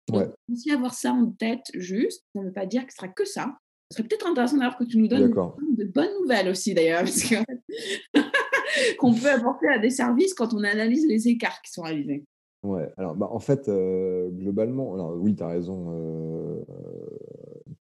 [0.08, 2.98] Donc Ouais, aussi avoir ça en tête juste, ça ne veut pas dire que ce
[2.98, 3.58] sera que ça.
[3.92, 7.22] Ce serait peut-être intéressant d'ailleurs que tu nous donnes de bonnes nouvelles aussi d'ailleurs, parce
[9.00, 12.26] qu'on peut apporter à des services quand on analyse les écarts qui sont réalisés.
[12.64, 16.66] Ouais, alors, bah, en fait, heu, globalement alors oui, tu as raison, heu,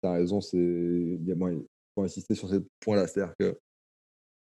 [0.01, 1.31] tu as raison, c'est il y
[2.03, 3.07] insister sur ces points-là.
[3.07, 3.57] C'est-à-dire que,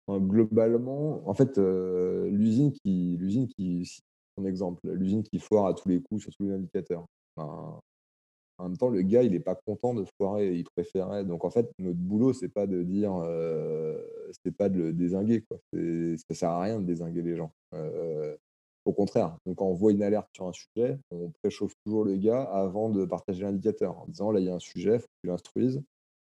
[0.10, 3.86] globalement, en fait, heu, l'usine qui l'usine qui
[4.46, 7.06] exemple, l'usine qui foire à tous les coups sur tous les indicateurs.
[8.60, 11.50] En même temps, le gars, il est pas content de foirer, il préférait donc en
[11.52, 14.08] fait, notre boulot, c'est pas de dire, heu,
[14.44, 15.60] c'est pas de le dézinguer, quoi.
[15.74, 17.52] Ça sert à rien de dézinguer les gens.
[17.76, 18.38] Heu,
[18.86, 22.18] au contraire, donc quand on voit une alerte sur un sujet, on préchauffe toujours le
[22.18, 25.22] gars avant de partager l'indicateur en disant: «Là, il y a un sujet, faut que
[25.24, 25.82] tu l'instruises.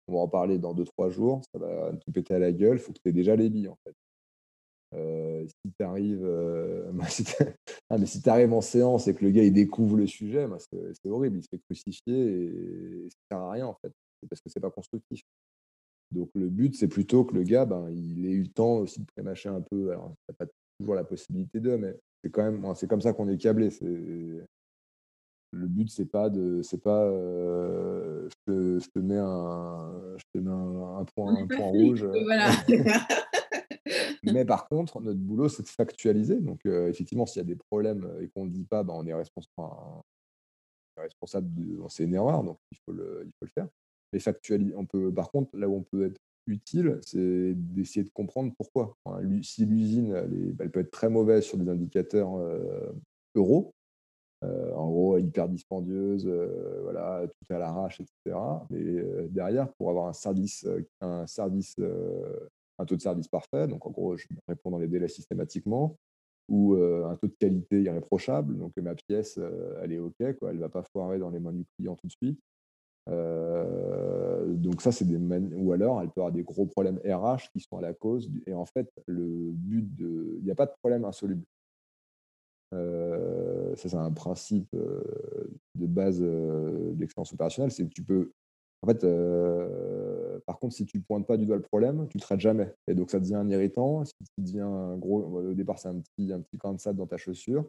[0.09, 2.79] On va en parler dans deux trois jours, ça va te péter à la gueule,
[2.79, 3.95] faut que tu aies déjà les billes, en fait».
[4.95, 6.25] Heu, si tu arrives,
[6.93, 7.25] moi si
[7.91, 11.39] ah mais si en séance et que le gars il découvre le sujet, c'est horrible,
[11.39, 13.93] il se fait crucifier et ça sert à rien en fait.
[14.29, 15.23] Parce que c'est pas constructif.
[16.13, 19.01] Donc le but, c'est plutôt que le gars, ben, il ait eu le temps aussi
[19.01, 19.91] de prémâcher un peu.
[19.91, 20.47] Alors tu pas
[20.79, 23.71] toujours la possibilité de, mais c'est quand même c'est comme ça qu'on est câblé.
[25.55, 30.25] Le but c'est pas de c'est pas, heu, je te je te mets un je
[30.33, 32.51] te mets un un On point un point rouge, voilà.
[34.33, 36.41] Mais par contre, notre boulot, c'est de factualiser.
[36.41, 38.95] Donc, heu, effectivement, s'il y a des problèmes, et qu'on ne le dit pas, bah,
[38.97, 40.03] on est respons enfin,
[40.97, 43.69] on est responsable de c'est une erreur, donc il faut le il faut le faire.
[44.13, 48.11] Mais factuali on peut par contre, là où on peut être utile, c'est d'essayer de
[48.11, 48.97] comprendre pourquoi.
[49.43, 52.31] si l'usine, elle, peut être très mauvaise sur des indicateurs
[53.37, 53.73] euros,
[54.43, 56.27] en gros, hyper dispendieuse,
[56.83, 58.37] voilà, tout à l'arrache, etc.
[58.71, 60.67] Mais derrière, pour avoir un service,
[61.01, 61.77] un service,
[62.83, 65.97] un taux de service parfait, donc en gros, je réponds dans les délais systématiquement,
[66.49, 69.39] ou un taux de qualité irréprochable, donc ma pièce,
[69.83, 72.09] elle est OK, quoi, elle ne va pas foirer dans les mains du client tout
[72.09, 72.41] de suite.
[73.07, 77.79] donc ça, c'est des ou alors elle peut avoir des gros problèmes RH qui sont
[77.79, 78.31] à la cause.
[78.47, 81.45] Et en fait, le but de, il n'y a pas de problème insoluble.
[82.73, 88.33] ça, c'est un principe de base de l'expérience opérationnelle, c'est que tu peux,
[88.83, 89.05] en fait,
[90.47, 92.75] par contre, si tu ne pointes pas du doigt le problème, tu ne traites jamais.
[92.87, 94.05] Et donc, ça devient un irritant.
[94.05, 94.59] Si tu
[94.99, 97.65] gros, au départ, c'est un petit, un petit de sable dans ta chaussure.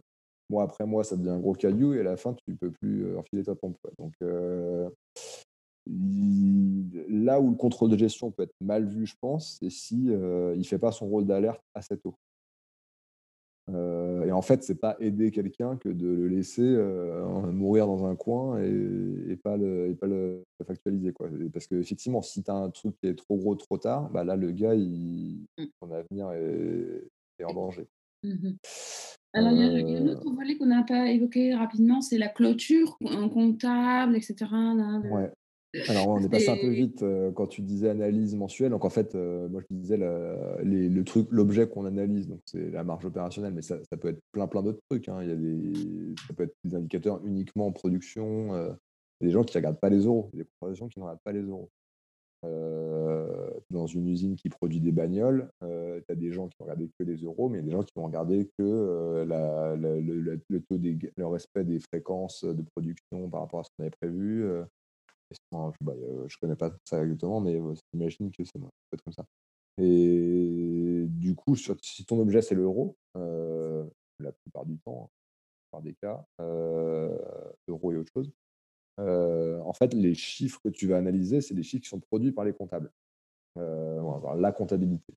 [0.49, 2.71] Moi, après moi, ça devient un gros caillou et à la fin, tu ne peux
[2.71, 3.77] plus euh, enfiler ta pompe.
[3.97, 4.89] Donc, euh,
[5.87, 10.53] là où le contrôle de gestion peut être mal vu, je pense, c'est si euh,
[10.55, 12.15] il ne fait pas son rôle d'alerte assez tôt
[13.71, 16.77] et en fait, c'est pas aider quelqu'un que de le laisser
[17.51, 21.13] mourir dans un coin et, pas le, et pas le factualiser.
[21.13, 21.29] Quoi.
[21.51, 24.35] Parce qu'effectivement, si tu as un truc qui est trop gros trop tard, bah là,
[24.35, 25.63] le gars, il, mmh.
[25.81, 27.87] son avenir est, en danger.
[28.23, 28.51] Mmh
[29.33, 32.97] Alors, il y, a un autre volet qu'on n'a pas évoqué rapidement, c'est la clôture
[32.99, 34.45] comptable, etc.
[35.11, 35.31] ouais.
[35.89, 37.03] Alors, on est passé un peu vite
[37.35, 38.69] quand tu disais analyse mensuelle.
[38.69, 43.05] Donc, en fait, moi, je disais le truc, l'objet qu'on analyse, donc c'est la marge
[43.05, 45.09] opérationnelle, mais ça, peut être plein, plein d'autres trucs.
[45.09, 45.19] Hein.
[45.23, 48.55] Il y a des, ça peut être des indicateurs uniquement en production.
[48.55, 48.59] Il
[49.21, 51.23] y a des gens qui ne regardent pas les euros, des productions qui ne regardent
[51.23, 51.69] pas les euros.
[53.71, 57.03] dans une usine qui produit des bagnoles, tu as des gens qui vont regarder que
[57.03, 60.99] les euros, mais il y a des gens qui vont regarder que le, taux des,
[61.17, 64.45] le respect des fréquences de production par rapport à ce qu'on avait prévu.
[65.81, 65.93] Bah,
[66.27, 67.59] je connais pas ça exactement, mais
[67.91, 69.25] j'imagine que c'est peut être comme ça.
[69.77, 75.09] Et du coup, si ton objet c'est l'euro, la plupart du temps,
[75.71, 78.31] par des cas, euro et autre chose,
[78.97, 82.45] en fait, les chiffres que tu vas analyser, c'est des chiffres qui sont produits par
[82.45, 82.91] les comptables.
[83.55, 85.13] on va voir la comptabilité.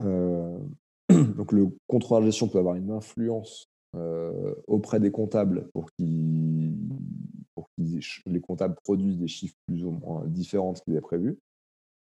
[0.00, 3.68] donc le contrôle de gestion peut avoir une influence
[4.66, 6.76] auprès des comptables pour qu'ils
[8.26, 11.38] les comptables produisent des chiffres plus ou moins différents de ce qu'ils avaient prévu,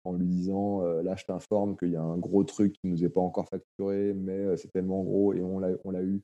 [0.04, 3.04] en lui disant là je t'informe qu'il y a un gros truc qui ne nous
[3.04, 6.22] est pas encore facturé, mais c'est tellement gros et on l'a eu,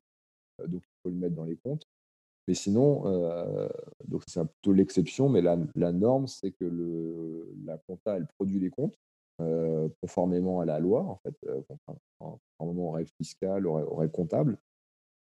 [0.69, 1.87] donc il faut le mettre dans les comptes.
[2.49, 3.05] Mais sinon,
[4.27, 8.99] c'est plutôt l'exception, mais la, norme, c'est que le, la compta, elle produit les comptes
[10.01, 11.35] conformément à la loi, en fait,
[12.19, 14.59] conformément aux règles fiscales, aux règles comptables.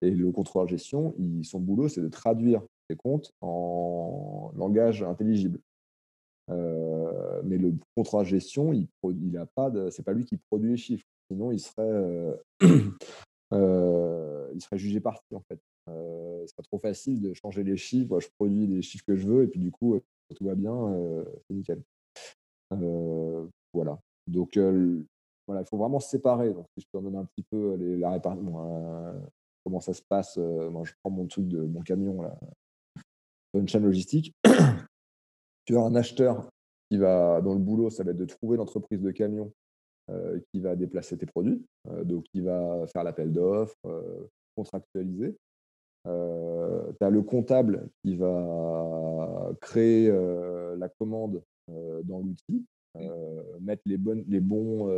[0.02, 5.60] Et le contrôleur gestion, il, son boulot, c'est de traduire les comptes en langage intelligible.
[6.50, 10.70] Euh, mais le contrôleur gestion, il, il a pas de, c'est pas lui qui produit
[10.70, 11.06] les chiffres.
[11.30, 12.36] Sinon, il serait, euh,
[13.52, 15.60] euh, il serait jugé parti en fait.
[15.88, 18.20] C'est pas trop facile de changer les chiffres.
[18.20, 19.98] je produis les chiffres que je veux et puis du coup
[20.34, 20.74] tout va bien,
[21.46, 21.82] c'est nickel.
[23.72, 23.98] voilà.
[24.26, 26.52] Donc voilà, il faut vraiment se séparer.
[26.52, 29.22] Donc je te donne un petit peu les, la répartition
[29.64, 30.38] comment ça se passe.
[30.38, 32.36] Moi, je prends mon truc de mon camion là,
[33.58, 34.34] une chaîne logistique.
[35.64, 36.48] tu as un acheteur
[36.90, 39.52] qui va, dans le boulot, ça va être de trouver l'entreprise de camion
[40.10, 43.76] euh, qui va déplacer tes produits, euh, donc qui va faire l'appel d'offres,
[44.56, 45.36] contractualiser.
[46.04, 50.10] tu as le comptable qui va créer
[50.78, 52.64] la commande dans l'outil,
[53.60, 54.88] mettre les, bonnes, les bons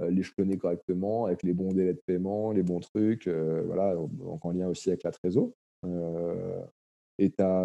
[0.00, 4.44] euh, l'échelonner correctement avec les bons délais de paiement, les bons trucs, euh, voilà, donc
[4.44, 5.52] en lien aussi avec la trésor.
[5.84, 6.64] Euh,
[7.18, 7.64] et tu as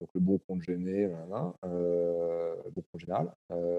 [0.00, 3.32] donc le bon compte gêné, bon compte général,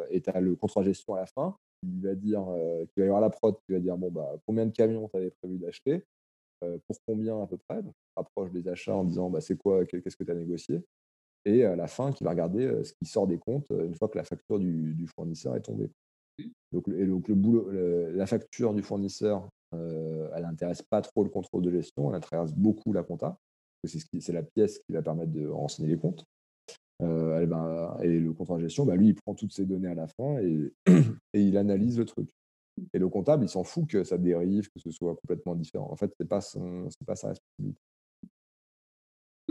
[0.09, 2.45] et tu as le contrat gestion à la fin qui va dire,
[2.93, 5.17] qui va y avoir la prod qui va dire bon bah combien de camions tu
[5.17, 6.03] avais prévu d'acheter,
[6.59, 10.15] pour combien à peu près, donc rapproche des achats en disant bah, c'est quoi, qu'est-ce
[10.15, 10.83] que tu as négocié,
[11.45, 14.17] et à la fin qui va regarder ce qui sort des comptes une fois que
[14.17, 15.89] la facture du fournisseur est tombée.
[16.71, 21.63] Donc, et donc le boulot, la facture du fournisseur, elle n'intéresse pas trop le contrôle
[21.63, 23.37] de gestion, elle intéresse beaucoup la compta.
[23.83, 26.25] C'est la pièce qui va permettre de renseigner les comptes.
[27.01, 30.07] Euh, et le contrôle de gestion, bah, lui, il prend toutes ces données à la
[30.07, 30.71] fin et,
[31.33, 32.29] et il analyse le truc.
[32.93, 35.89] Et le comptable, il s'en fout que ça dérive, que ce soit complètement différent.
[35.91, 36.39] En fait, ce n'est pas,
[37.05, 37.79] pas sa responsabilité.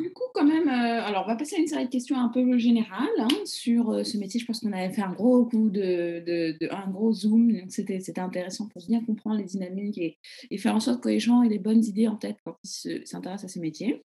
[0.00, 2.28] Du coup, quand même, euh, alors on va passer à une série de questions un
[2.28, 4.40] peu générales hein, sur euh, ce métier.
[4.40, 8.00] Je pense qu'on avait fait un gros coup de, de, un gros zoom, donc c'était,
[8.18, 10.18] intéressant pour bien comprendre les dynamiques et,
[10.50, 13.06] et, faire en sorte que les gens aient les bonnes idées en tête quand ils
[13.06, 14.02] s'intéressent à ces métiers.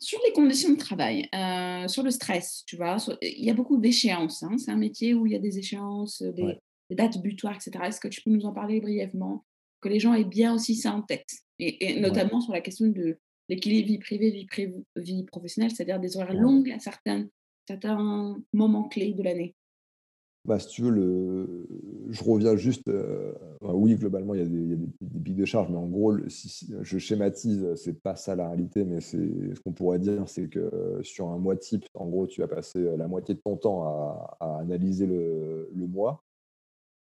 [0.00, 3.78] Sur les conditions de travail, euh, sur le stress, tu vois, il y a beaucoup
[3.78, 4.42] d'échéances.
[4.42, 4.56] Hein.
[4.58, 6.58] c'est un métier où il y a des échéances, des,
[6.90, 7.72] dates butoirs, etc.
[7.86, 9.44] Est-ce que tu peux nous en parler brièvement,
[9.80, 11.28] que les gens aient bien aussi ça en tête,
[11.58, 13.18] et, notamment sur la question de
[13.48, 14.46] l'équilibre vie privée, vie,
[14.96, 17.26] vie professionnelle, c'est-à-dire des horaires longues à certains,
[17.66, 19.54] certains moments clés de l'année
[20.44, 21.66] bah, si tu veux, le...
[22.10, 22.88] je reviens juste.
[22.88, 23.32] Euh,
[23.62, 26.98] oui, globalement, il y a des, des, pics de charge, mais en gros, si, je
[26.98, 31.28] schématise, c'est pas ça la réalité, mais c'est ce qu'on pourrait dire, c'est que sur
[31.28, 33.84] un mois type, en gros, tu vas passer la moitié de ton temps
[34.38, 36.22] à, analyser le, le, mois.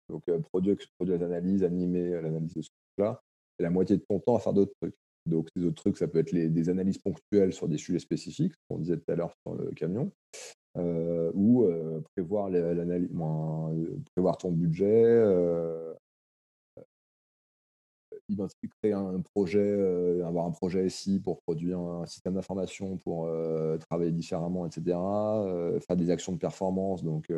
[0.10, 3.20] Donc, euh, produire, produire les analyses, animer l'analyse de ce truc-là,
[3.58, 4.96] et la moitié de ton temps à faire d'autres trucs.
[5.26, 8.80] Donc, ces autres trucs, ça peut être des analyses ponctuelles sur des sujets spécifiques, qu'on
[8.80, 10.12] disait tout à l'heure sur le camion,
[10.78, 12.50] euh, ou euh, prévoir,
[14.16, 15.94] prévoir ton budget, euh,
[18.28, 23.30] identifier, créer un projet, avoir un projet SI pour produire un système d'information, pour
[23.90, 24.98] travailler différemment, etc.
[25.86, 27.32] faire des actions de performance, donc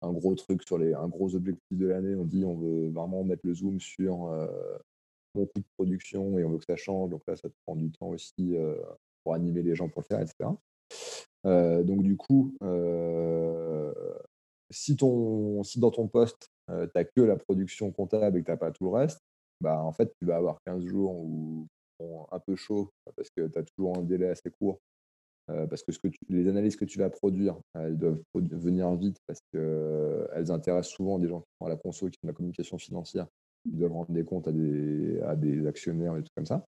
[0.00, 3.22] un gros truc sur les, un gros objectif de l'année, on dit on veut vraiment
[3.22, 4.32] mettre le zoom sur
[5.34, 7.10] mon coût de production et on veut que ça change.
[7.10, 8.56] Donc là, ça te prend du temps aussi
[9.24, 10.50] pour animer les gens pour le faire, etc.
[11.44, 12.54] donc du coup,
[14.70, 18.50] si, ton, si dans ton poste, tu n'as que la production comptable et que tu
[18.50, 19.20] n'as pas tout le reste,
[19.60, 21.66] bah, en fait, tu vas avoir 15 jours où
[22.30, 24.80] un peu chaud parce que tu as toujours un délai assez court.
[25.46, 30.94] parce que, les analyses que tu vas produire, elles doivent venir vite parce qu'elles intéressent
[30.94, 33.26] souvent des gens qui font à la conso, qui font la communication financière
[33.72, 36.64] ils doivent rendre des comptes à des, à des actionnaires et tout comme ça.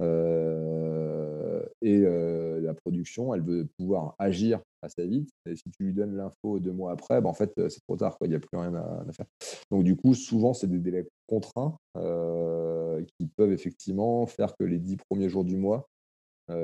[0.00, 5.30] Euh, et euh, la production, elle veut pouvoir agir assez vite.
[5.46, 8.16] Et si tu lui donnes l'info deux mois après, ben en fait, c'est trop tard.
[8.22, 9.26] Il n'y a plus rien à, faire.
[9.70, 14.78] Donc, du coup, souvent, c'est des délais contraints euh, qui peuvent effectivement faire que les
[14.78, 15.88] dix premiers jours du mois,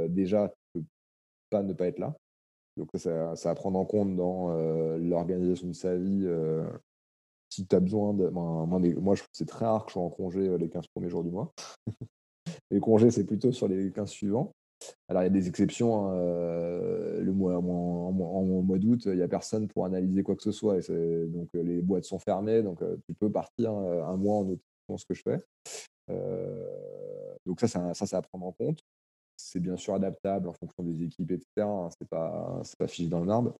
[0.09, 0.87] déjà, tu peux
[1.49, 2.15] pas ne pas être là.
[2.77, 4.53] Donc, ça, ça à prendre en compte dans
[4.99, 6.27] l'organisation de sa vie
[7.51, 8.29] si tu as besoin de.
[8.29, 11.31] moi, c'est très rare que je sois en congé euh, les 15 premiers jours du
[11.31, 11.53] mois.
[12.71, 14.53] les congés, c'est plutôt sur les 15 suivants.
[15.09, 16.07] Alors, il y a des exceptions.
[16.07, 17.63] Hein, euh, le mois, en,
[18.13, 20.79] mois d'août, il n'y a personne pour analyser quoi que ce soit.
[20.89, 22.63] Donc, euh, les boîtes sont fermées.
[22.63, 24.61] Donc, tu peux partir un mois en août.
[24.97, 25.39] ce que je fais.
[27.45, 28.79] donc, ça, ça, ça, c'est à prendre en compte.
[29.37, 31.47] C'est bien sûr adaptable en fonction des équipes, etc.
[31.59, 33.55] Hein, c'est pas, pas fiché dans le marbre.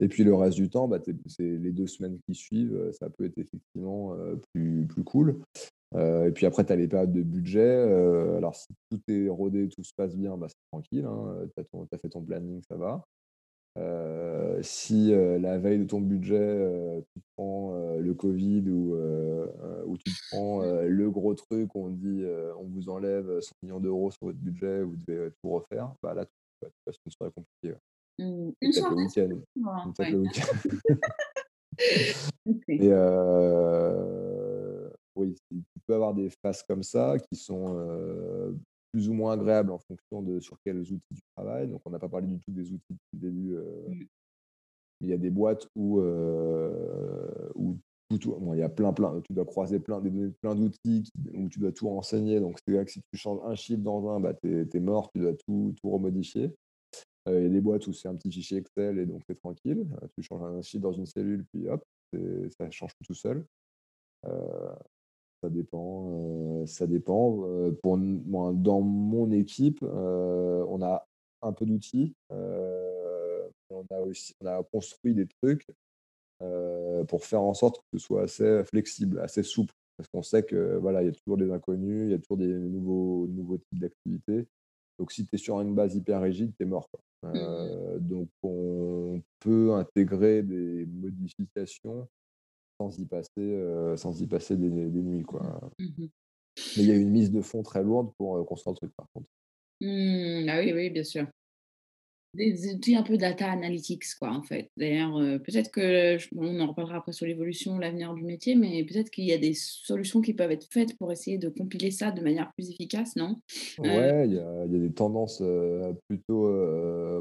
[0.00, 3.10] Et puis le reste du temps, bah, c'est les deux semaines qui suivent, euh, ça
[3.10, 5.40] peut être effectivement euh, plus, plus cool.
[5.94, 7.82] Euh, et puis après, tu as les périodes de budget.
[8.36, 11.04] alors, si tout est rodé, tout se passe bien, bah, c'est tranquille.
[11.04, 13.02] Hein, tu as, fait ton planning, ça va.
[14.62, 18.94] si la veille de ton budget, tu prends le Covid ou,
[19.86, 22.22] ou tu prends le gros truc, on dit
[22.58, 26.26] on vous enlève 100 millions d'euros sur votre budget, vous devez tout refaire, bah, là,
[26.26, 27.74] tu passes une soirée compliquée.
[27.74, 29.40] Mmh, une le week-end.
[29.94, 30.46] Peut-être le week-end.
[32.68, 34.08] Et euh,
[35.14, 38.52] oui, tu peux avoir des phases comme ça qui sont euh,
[38.92, 41.68] plus ou moins agréables en fonction de sur quels outils tu travailles.
[41.68, 43.54] Donc, on n'a pas parlé du tout des outils depuis le début.
[43.56, 44.06] Euh, mmh.
[45.00, 47.78] Il y a des boîtes où, où
[48.18, 50.02] tout, bon, il y a plein, plein, tu dois croiser plein,
[50.40, 52.40] plein d'outils où tu dois tout renseigner.
[52.40, 55.20] Donc, c'est que si tu changes un chiffre dans un, bah, tu es, mort, tu
[55.20, 56.52] dois tout, tout remodifier.
[57.28, 59.34] Euh, il y a des boîtes où c'est un petit fichier Excel et donc c'est
[59.34, 59.86] tranquille.
[60.02, 61.84] Euh, tu changes un chiffre dans une cellule, puis hop,
[62.58, 63.44] ça change tout seul.
[64.26, 64.74] Euh,
[65.42, 66.66] ça dépend.
[66.66, 67.44] ça dépend.
[67.82, 71.06] pour dans mon équipe, on a
[71.42, 72.14] un peu d'outils.
[72.30, 75.66] on a aussi on a construit des trucs
[77.08, 79.74] pour faire en sorte que ce soit assez flexible, assez souple.
[79.96, 82.36] Parce qu'on sait que voilà, il y a toujours des inconnus, il y a toujours
[82.36, 84.46] des nouveaux, types d'activités.
[84.98, 86.88] Donc, si tu es sur une base hyper rigide, tu es mort.
[86.92, 92.08] Mmh euh, donc, on peut intégrer des modifications
[92.80, 95.24] sans y passer, euh, sans y passer des, nuits.
[95.24, 95.60] Quoi.
[95.78, 96.06] Mmh
[96.76, 98.92] Mais il y a une mise de fond très lourde pour euh, construire le truc,
[98.96, 99.26] par contre.
[99.80, 101.26] Mmh, ah oui, oui, bien sûr
[102.34, 104.70] des outils un peu data analytics, quoi, en fait.
[104.76, 109.10] D'ailleurs, euh, peut-être que, on en reparlera après sur l'évolution, l'avenir du métier, mais peut-être
[109.10, 112.20] qu'il y a des solutions qui peuvent être faites pour essayer de compiler ça de
[112.22, 113.40] manière plus efficace, non?
[113.80, 116.48] Euh, Ouais, il y, a, des tendances euh, plutôt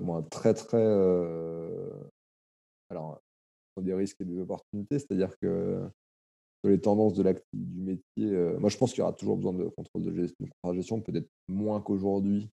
[0.02, 0.86] moi, très, très.
[2.90, 3.22] alors,
[3.82, 5.88] des risques et des opportunités, c'est-à-dire que
[6.64, 9.66] sur les tendances de du métier, moi je pense qu'il y aura toujours besoin de
[9.66, 10.30] contrôle de
[10.74, 12.50] gestion peut-être moins qu'aujourd'hui,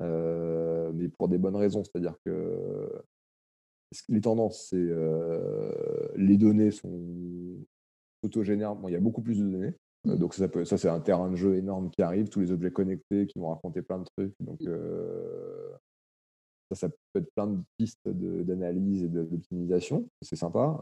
[0.00, 1.84] mais pour des bonnes raisons.
[1.84, 2.88] C'est-à-dire que
[4.08, 4.90] les tendances, c'est
[6.16, 7.56] les données sont
[8.22, 8.74] autogénères.
[8.74, 9.74] Bon, il y a beaucoup plus de données.
[10.06, 10.16] Mmh.
[10.16, 13.26] donc ça, ça c'est un terrain de jeu énorme qui arrive, tous les objets connectés
[13.26, 14.32] qui vont raconter plein de trucs.
[14.40, 14.60] Donc
[16.70, 20.08] ça, ça peut être plein de pistes d'analyse et d'optimisation.
[20.22, 20.80] C'est sympa.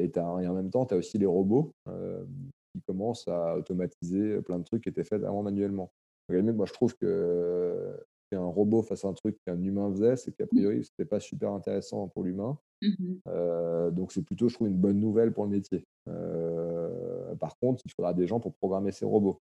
[0.00, 1.72] et, en même temps, tu as aussi les robots
[2.72, 5.90] qui commencent à automatiser plein de trucs qui étaient faits avant manuellement.
[6.28, 7.96] Moi, je trouve que
[8.30, 10.48] qu'un robot fasse un truc qu'un humain faisait, c'est qu'a mmh.
[10.48, 12.58] priori, ce n'était pas super intéressant pour l'humain.
[12.82, 15.84] Mmh donc, c'est plutôt, je trouve, une bonne nouvelle pour le métier.
[17.40, 19.40] par contre, il faudra des gens pour programmer ces robots.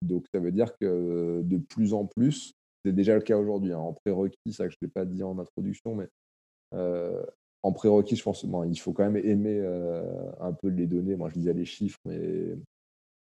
[0.00, 2.54] Donc, ça veut dire que de plus en plus,
[2.84, 3.72] c'est déjà le cas aujourd'hui.
[3.72, 6.08] Hein, en prérequis, ça que je ne l'ai pas dit en introduction, mais
[7.62, 9.60] en prérequis, je pense bon, il faut quand même aimer
[10.40, 11.16] un peu les données.
[11.16, 12.56] Moi, je disais les chiffres, mais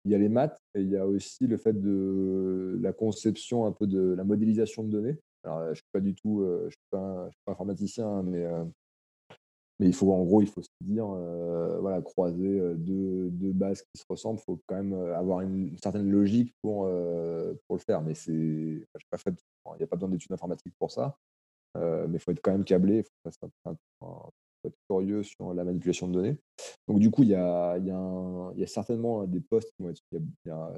[0.05, 3.67] il y a les maths et il y a aussi le fait de la conception
[3.67, 5.19] un peu de la modélisation de données.
[5.45, 8.47] Alors, je ne suis pas du tout, je suis pas, informaticien, hein, mais,
[9.79, 11.07] mais il faut en gros, il faut se dire,
[11.81, 14.41] voilà, croiser deux, deux, bases qui se ressemblent.
[14.41, 16.89] Il faut quand même avoir une, certaine logique pour,
[17.67, 18.01] pour le faire.
[18.03, 21.17] Mais c'est, pas il n'y a pas besoin d'études informatiques pour ça.
[21.75, 24.33] mais il faut être quand même câblé, il faut,
[24.69, 26.37] être curieux sur la manipulation de données.
[26.89, 30.03] Donc, du coup, il y a, a, a certainement des postes qui vont être.
[30.51, 30.75] A,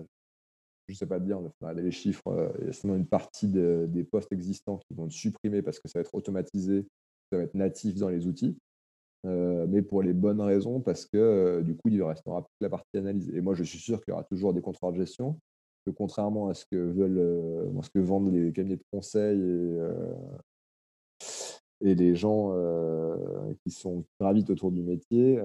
[0.89, 3.49] je ne sais pas dire, on va les chiffres, il y a certainement une partie
[3.49, 6.87] des postes existants qui vont être supprimés parce que ça va être automatisé,
[7.31, 8.57] ça va être natif dans les outils.
[9.25, 13.29] mais pour les bonnes raisons, parce que du coup, il restera que la partie analyse.
[13.35, 15.41] Et moi, je suis sûr qu'il y aura toujours des contrôleurs de gestion,
[15.85, 19.79] que contrairement à ce que veulent, ce que vendent les cabinets de conseil et,
[21.83, 22.55] et les gens
[23.63, 25.41] qui sont gravitent autour du métier,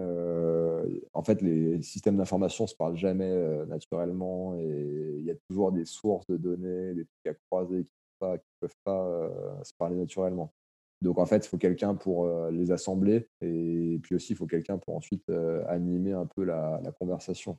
[1.13, 5.71] en fait, les systèmes d'information ne se parlent jamais naturellement et il y a toujours
[5.71, 9.29] des sources de données, des trucs à croiser qui ne peuvent pas
[9.63, 10.53] se parler naturellement.
[11.01, 14.77] Donc, en fait, il faut quelqu'un pour les assembler et puis aussi, il faut quelqu'un
[14.77, 15.29] pour ensuite
[15.67, 17.57] animer un peu la, conversation.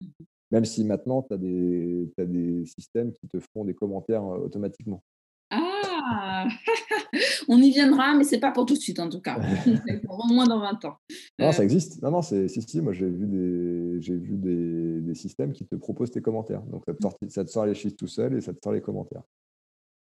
[0.00, 1.36] Mmh même si maintenant, tu as,
[2.22, 5.02] as, des systèmes qui te font des commentaires automatiquement.
[5.50, 6.46] Ah
[7.48, 9.38] On y viendra, mais c'est pas pour tout de suite en tout cas.
[10.06, 10.96] pour au moins dans 20 ans.
[11.38, 12.02] Non, ça euh, existe.
[12.02, 12.80] Non, non, c'est si, si.
[12.80, 16.62] Moi, j'ai vu des, j'ai vu des, des, systèmes qui te proposent tes commentaires.
[16.62, 18.72] Donc, ça te, sort, ça te sort les chiffres tout seul et ça te sort
[18.72, 19.22] les commentaires.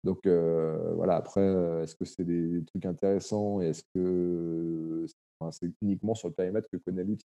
[0.04, 1.18] Donc euh, voilà.
[1.18, 5.06] Après, euh, est-ce que c'est des trucs intéressants et est-ce que
[5.52, 7.26] c'est uniquement sur le périmètre que connaît l'outil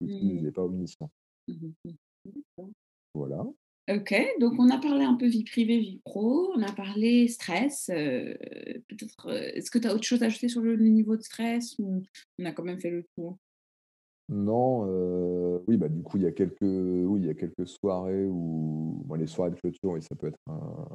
[0.00, 0.52] L'outil n'est mmh.
[0.52, 1.10] pas omniscient?
[1.48, 1.70] Mmh
[3.14, 3.44] voilà.
[3.92, 7.90] Ok, donc on a parlé un peu vie privée, vie pro, on a parlé stress.
[7.92, 8.34] Euh,
[8.88, 11.76] peut-être, euh, est-ce que tu as autre chose à ajouter sur le, niveau de stress
[11.80, 12.02] ou
[12.38, 13.36] on a quand même fait le tour?
[14.28, 17.66] Non, euh, oui, bah du coup il y a quelques, oui, il y a quelques
[17.66, 20.38] soirées où, les soirées de clôture, oui, ça peut être,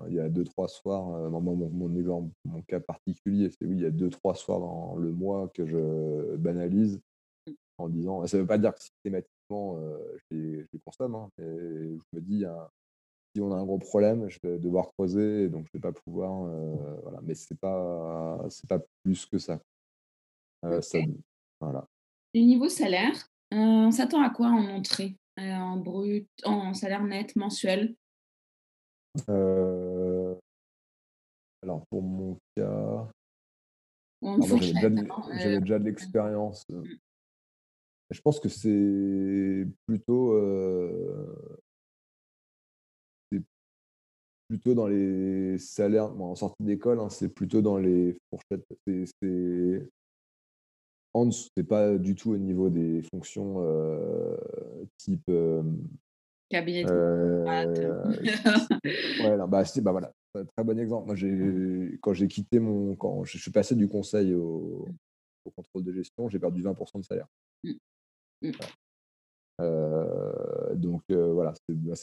[0.07, 1.29] il y a deux trois soirs.
[1.29, 5.51] mon, mon, cas particulier, c'est oui, il y a deux trois soirs dans le mois
[5.53, 7.01] que je banalise
[7.77, 9.81] en disant, ça ne veut pas dire que systématiquement
[10.31, 12.45] je, les, consomme, hein, je me dis,
[13.35, 15.91] si on a un gros problème, je vais devoir creuser, donc je ne vais pas
[15.91, 16.45] pouvoir.
[16.45, 17.19] Euh, voilà.
[17.23, 19.59] Mais ce n'est pas, pas plus que ça.
[20.63, 20.79] Euh,
[21.59, 21.85] voilà.
[22.33, 27.35] Et niveau salaire, euh, on s'attend à quoi en entrée En brut, en salaire net,
[27.35, 27.93] mensuel?
[29.27, 30.39] Alors,
[31.89, 33.09] pour mon cas.
[34.21, 36.63] J'avais déjà, de l'expérience.
[36.69, 36.83] Mm.
[38.11, 40.31] Je pense que c'est plutôt
[44.55, 48.65] plutôt dans les salaires, en sortie d'école, hein, c'est plutôt dans les fourchettes.
[48.87, 49.89] C'est
[51.13, 54.37] en dessous, c'est pas du tout au niveau des fonctions euh,
[54.97, 55.23] type.
[55.29, 55.63] Euh,
[56.49, 57.43] Cabinet euh,
[58.85, 61.07] ouais, bah, bah voilà, très bon exemple.
[61.07, 62.95] Moi, j'ai, quand j'ai quitté mon.
[62.95, 64.87] Quand je suis passé du conseil au,
[65.43, 67.27] au contrôle de gestion, j'ai perdu 20% de salaire.
[67.63, 67.71] Mmh.
[68.41, 68.51] Mmh.
[70.75, 71.95] donc voilà, c'est, bah,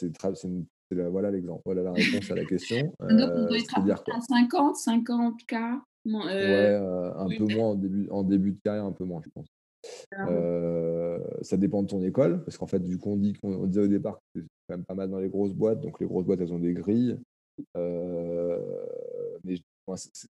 [1.11, 2.95] voilà l'exemple, voilà la réponse à la question.
[3.01, 5.55] Donc, on doit être à, 50, 50 k
[6.05, 9.31] ouais, euh, un peu moins en début, en début de carrière, un peu moins, je
[9.31, 9.47] pense.
[10.17, 13.83] Ah euh, ça dépend de ton école, parce qu'en fait, vu qu'on dit qu'on disait
[13.83, 16.25] au départ que c'est quand même pas mal dans les grosses boîtes, donc les grosses
[16.25, 17.19] boîtes, elles ont des grilles.
[17.77, 18.59] Euh,
[19.45, 19.57] mais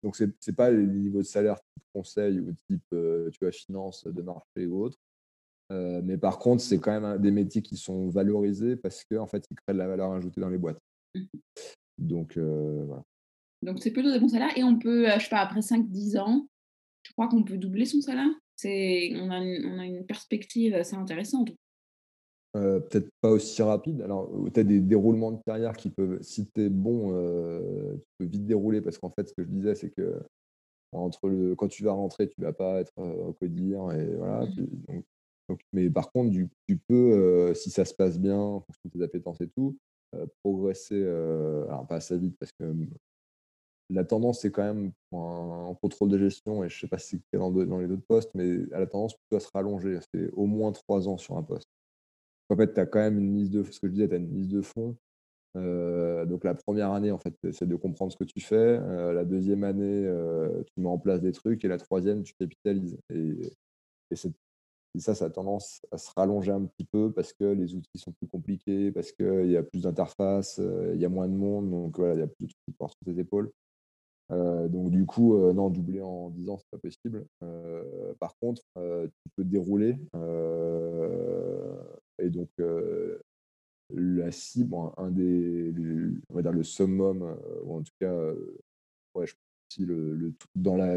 [0.02, 4.22] donc, c'est pas les niveaux de salaire type conseil ou type tu vois, finance de
[4.22, 4.98] marché ou autre.
[5.72, 9.26] Euh, mais par contre, c'est quand même des métiers qui sont valorisés parce qu'en en
[9.26, 10.80] fait, ils créent de la valeur ajoutée dans les boîtes.
[11.14, 11.24] Mmh
[11.98, 13.02] Donc, euh, voilà.
[13.62, 14.56] Donc, c'est plutôt des bons salaires.
[14.56, 16.46] Et on peut, euh, je sais pas, après 5-10 ans,
[17.04, 18.30] je crois qu'on peut doubler son salaire.
[18.56, 21.50] C'est, on, a une, on a une perspective assez intéressante.
[22.52, 24.02] peut-être pas aussi rapide.
[24.02, 27.08] Alors, tu as des déroulements de carrière qui peuvent si tu es bon,
[27.94, 30.20] tu peux vite dérouler parce qu'en fait, ce que je disais, c'est que
[30.92, 34.66] entre le quand tu vas rentrer, tu vas pas être, au codir et voilà, mmh
[34.86, 35.04] donc
[35.72, 36.36] mais par contre,
[36.68, 39.76] tu peux, si ça se passe bien en fonction de tes appétences et tout,
[40.42, 42.88] progresser, alors pas assez vite parce que, mmh,
[43.90, 47.38] la tendance, c'est quand même en contrôle de gestion et je sais pas si c'est
[47.38, 49.98] dans dans les autres postes, mais à la tendance plutôt à se rallonger.
[50.14, 51.68] C'est au moins 3 ans sur un poste.
[52.48, 54.18] En fait, tu as quand même une mise de ce que je disais, tu as
[54.18, 54.96] une mise de fond.
[55.54, 58.78] donc la première année, en fait, c'est de comprendre ce que tu fais.
[58.78, 60.08] la deuxième année,
[60.66, 62.98] tu mets en place des trucs et la troisième, tu capitalises.
[63.10, 63.52] Et,
[65.00, 68.12] ça, ça a tendance à se rallonger un petit peu parce que les outils sont
[68.12, 70.60] plus compliqués, parce qu'il y a plus d'interfaces,
[70.94, 72.72] il y a moins de monde, donc voilà, il y a plus de trucs qui
[72.72, 73.50] portent sur tes épaules.
[74.30, 77.24] donc du coup, non, doubler en 10 ans, c'est pas possible.
[78.20, 79.96] par contre, tu peux dérouler
[82.18, 82.50] et donc,
[83.94, 85.72] la cible, un des,
[86.30, 88.32] on va dire le summum, ou en tout cas,
[89.14, 89.34] ouais, je
[89.72, 90.96] si le, le, dans la,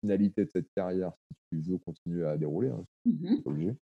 [0.00, 3.74] finalité de cette carrière, si tu veux continuer à dérouler, hein, mmh obligé.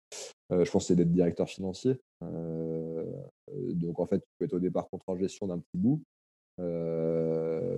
[0.52, 1.98] je pense c'est d'être directeur financier.
[2.22, 6.02] donc en fait, tu peux être au départ contre en gestion d'un petit bout.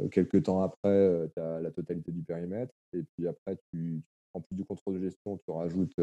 [0.10, 2.74] quelques temps après, tu as la totalité du périmètre.
[2.94, 4.02] Et puis après, tu,
[4.34, 5.96] en plus du contrôle de gestion, tu rajoutes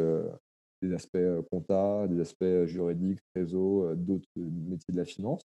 [0.83, 1.19] des aspects
[1.51, 5.43] compta, des aspects juridiques, réseau, d'autres métiers de la finance,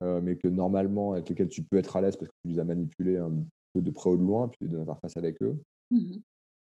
[0.00, 2.64] mais que normalement avec lesquels tu peux être à l'aise parce que tu les as
[2.64, 3.44] manipulés un
[3.76, 5.56] peu de près ou de loin, puis de l'interface avec eux.
[5.90, 6.18] Mmh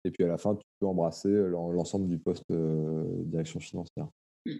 [0.05, 4.07] et puis à la fin, tu peux embrasser l'ensemble du poste direction financière.
[4.45, 4.53] Mmh.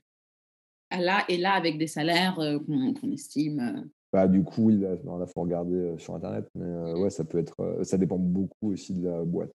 [0.90, 3.90] Ah, là, et là, avec des salaires qu'on estime.
[4.12, 4.86] Bah, du coup, il
[5.34, 9.24] faut regarder sur Internet, mais ouais, ça peut être, ça dépend beaucoup aussi de la
[9.24, 9.54] boîte.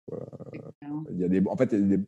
[1.09, 2.03] Il y a des, en fait, il y a des,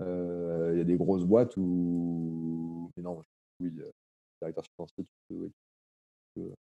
[0.00, 2.90] il y a des grosses boîtes où.
[2.94, 3.22] Mais non,
[3.60, 3.70] oui,
[4.42, 5.50] directeur financier, tu
[6.36, 6.52] peux.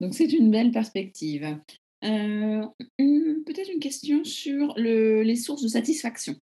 [0.00, 1.58] Donc, c'est une belle perspective.
[2.04, 6.34] Peut-être une question sur le, les sources de satisfaction.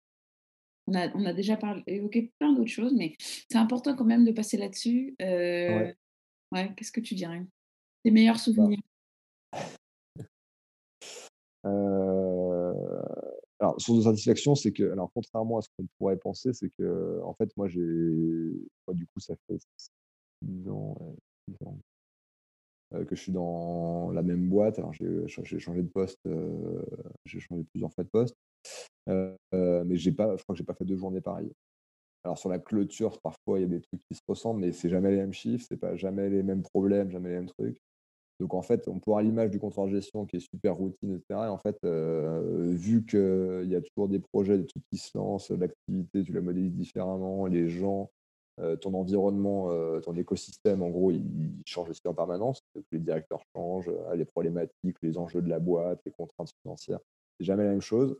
[0.87, 4.25] On a, on a déjà parlé, évoqué plein d'autres choses, mais c'est important quand même
[4.25, 5.15] de passer là-dessus.
[5.21, 5.95] ouais.
[6.77, 7.43] Qu'est-ce que tu dirais?
[8.03, 8.81] Tes meilleurs bah souvenirs?
[13.61, 17.21] Alors, source de satisfaction, c'est que, alors, contrairement à ce qu'on pourrait penser, c'est que,
[17.23, 19.59] en fait, moi, j'ai, du coup, ça fait
[20.41, 20.97] 10 ans,
[22.91, 24.79] que je suis dans la même boîte.
[24.79, 26.21] Alors, j'ai changé de poste,
[27.25, 28.37] j'ai changé plusieurs fois de poste,
[29.07, 31.53] mais j'ai pas, je crois que j'ai pas fait deux journées pareilles.
[32.25, 34.91] Alors, sur la clôture, parfois, il y a des trucs qui se ressemblent, mais c'est
[34.91, 37.81] jamais les mêmes chiffres, c'est pas jamais les mêmes problèmes, jamais les mêmes trucs.
[38.41, 41.13] Donc en fait, on peut avoir l'image du contrat de gestion qui est super routine,
[41.13, 41.41] etc.
[41.45, 45.17] Et en fait, euh, vu qu'il y a toujours des projets, des trucs qui se
[45.17, 48.07] lancent, l'activité, tu la modélises différemment, les gens, euh,
[48.81, 51.25] ton environnement, euh, ton écosystème, en gros, il,
[51.67, 52.63] change aussi en permanence.
[52.93, 57.01] Les directeurs changent, les problématiques, les enjeux de la boîte, les contraintes financières.
[57.39, 58.17] C'est jamais la même chose.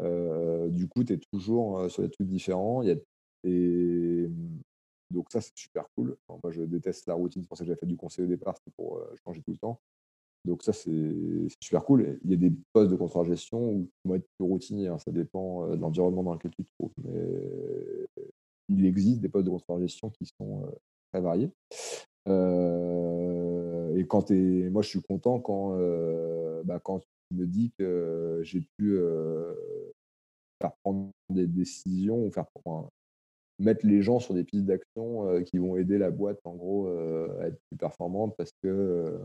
[0.00, 2.82] du coup, tu es toujours sur des trucs différents.
[2.82, 2.96] Il y a,
[3.46, 4.30] et
[5.10, 6.16] donc ça, c'est super cool.
[6.28, 8.56] moi, je déteste la routine, c'est pour ça que j'avais fait du conseil au départ,
[8.56, 9.80] c'était pour changer tout le temps.
[10.44, 12.18] Donc ça, c'est super cool.
[12.22, 14.98] il y a des postes de contrat gestion où tu vont être plus routinier, hein.
[14.98, 16.92] ça dépend de l'environnement dans lequel tu te trouves.
[17.02, 18.24] Mais
[18.68, 20.66] il existe des postes de contrat gestion qui sont
[21.12, 21.50] très variés.
[22.26, 25.76] et quand es, moi, je suis content quand,
[26.64, 28.98] bah, quand tu me dis que j'ai pu
[30.60, 32.46] faire prendre des décisions ou faire
[33.60, 36.88] mettre les gens sur des pistes d'action qui vont aider la boîte en gros
[37.40, 39.18] à être plus performante parce que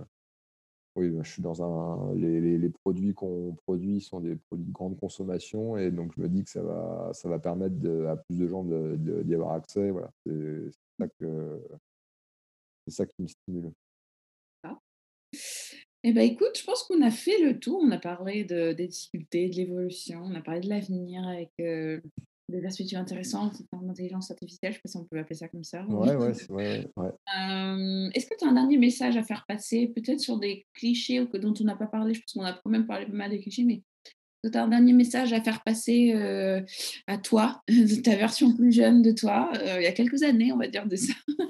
[0.99, 2.13] oui, je suis dans un.
[2.15, 6.43] Les, produits qu'on produit sont des produits de grande consommation et donc je me dis
[6.43, 7.75] que ça va, ça va permettre
[8.07, 9.91] à plus de gens d'y avoir accès.
[9.91, 10.11] Voilà.
[10.25, 11.05] C'est ça,
[12.89, 13.71] ça qui me stimule.
[14.63, 14.77] Ah.
[16.03, 17.79] Eh ben, écoute, je pense qu'on a fait le tour.
[17.81, 21.51] On a parlé de, des difficultés, de l'évolution, on a parlé de l'avenir avec
[22.49, 25.47] des perspectives intéressantes en intelligence artificielle, je ne sais pas si on peut appeler ça
[25.47, 25.85] comme ça.
[25.85, 27.11] Ouais, ouais, ouais,
[28.13, 31.53] Est-ce que tu as un dernier message à faire passer, peut-être sur des clichés dont
[31.59, 32.13] on n'a pas parlé?
[32.13, 33.81] Je pense qu'on a quand même parlé pas mal des clichés, mais
[34.43, 36.13] tu as un dernier message à faire passer
[37.07, 40.57] à toi, de ta version plus jeune de toi, il y a quelques années, on
[40.57, 41.13] va dire de ça?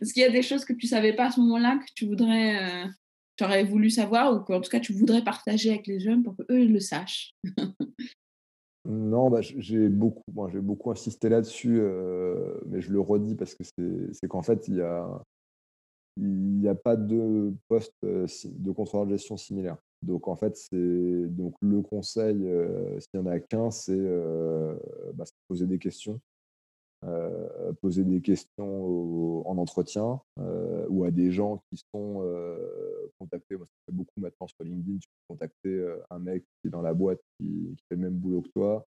[0.00, 1.92] Est-ce qu'il y a des choses que tu ne savais pas à ce moment-là que
[1.94, 2.86] tu voudrais,
[3.36, 6.36] tu aurais voulu savoir ou qu'en tout cas tu voudrais partager avec les jeunes pour
[6.36, 7.34] qu'eux le sachent?
[8.90, 10.22] non, bah, j'ai beaucoup,
[10.52, 11.80] j'ai beaucoup insisté là-dessus,
[12.66, 13.62] mais je le redis parce que
[14.12, 15.08] c'est qu'en fait, il y a,
[16.16, 19.76] il a pas de poste de contrôleur de gestion similaire.
[20.02, 22.38] Donc en fait, c'est donc le conseil,
[22.98, 24.00] s'il y en a qu'un, c'est
[25.14, 26.20] bah, poser des questions.
[27.80, 30.20] Poser des questions en entretien
[30.88, 32.22] ou à des gens qui sont
[33.18, 33.56] contactés.
[33.56, 34.98] Moi, ça fait beaucoup maintenant sur LinkedIn.
[34.98, 38.42] Tu peux contacter un mec qui est dans la boîte qui, fait le même boulot
[38.42, 38.86] que toi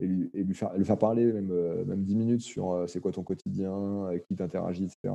[0.00, 4.04] et, lui, faire, le faire parler même, même 10 minutes sur c'est quoi ton quotidien,
[4.04, 5.14] avec qui tu interagis, etc.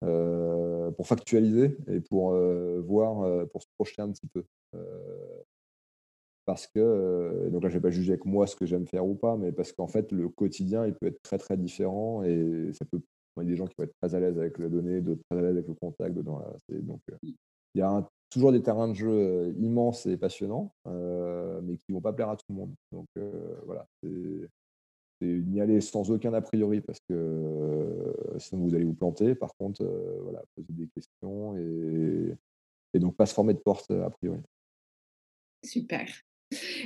[0.00, 2.32] pour factualiser et pour
[2.82, 4.44] voir, pour se projeter un petit peu.
[6.46, 9.06] Parce que, donc là, je ne vais pas juger avec moi ce que j'aime faire
[9.06, 12.70] ou pas, mais parce qu'en fait, le quotidien, il peut être très, très différent et
[12.72, 13.00] ça peut.
[13.36, 15.22] Il y a des gens qui vont être très à l'aise avec la donnée, d'autres
[15.28, 16.14] très à l'aise avec le contact.
[16.14, 16.40] Dedans,
[16.70, 17.26] donc, mmh.
[17.74, 22.00] il y a toujours des terrains de jeu immenses et passionnants, mais qui ne vont
[22.00, 22.74] pas plaire à tout le monde.
[22.92, 23.06] Donc,
[23.64, 24.48] voilà, c'est
[25.22, 29.34] n'y aller sans aucun a priori parce que sinon vous allez vous planter.
[29.34, 29.82] Par contre,
[30.22, 32.36] voilà, poser des questions et,
[32.92, 34.40] et donc pas se former de porte a priori.
[35.64, 36.06] Super.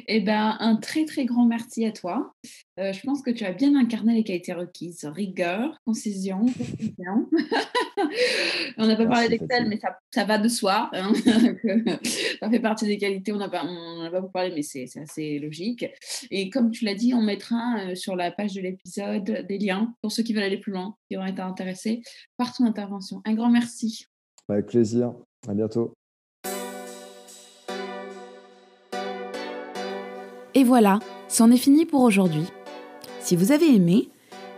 [0.07, 2.35] Eh ben, un très très grand merci à toi.
[2.79, 6.47] Euh, je pense que tu as bien incarné les qualités requises rigueur, concision,
[8.79, 9.79] on n'a pas parlé d'Excel, mais
[10.13, 10.91] ça, va de soi.
[10.93, 11.13] Hein.
[12.41, 13.33] ça fait partie des qualités.
[13.33, 15.87] On n'a pas, on pas beaucoup parlé, mais c'est assez logique.
[16.31, 19.95] Et comme tu l'as dit, on mettra euh, sur la page de l'épisode des liens
[20.01, 22.03] pour ceux qui veulent aller plus loin, qui auraient été intéressés
[22.37, 23.21] par ton intervention.
[23.25, 24.07] Un grand merci.
[24.49, 25.13] Avec plaisir.
[25.47, 25.98] À bientôt.
[30.59, 30.99] Et voilà,
[31.29, 32.43] c'en est fini pour aujourd'hui.
[33.21, 34.09] Si vous avez aimé,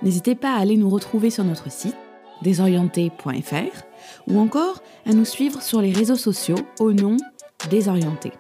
[0.02, 1.94] n'hésitez pas à aller nous retrouver sur notre site
[2.40, 3.82] désorienté.fr
[4.26, 7.18] ou encore à nous suivre sur les réseaux sociaux au nom
[7.68, 8.32] Désorienté.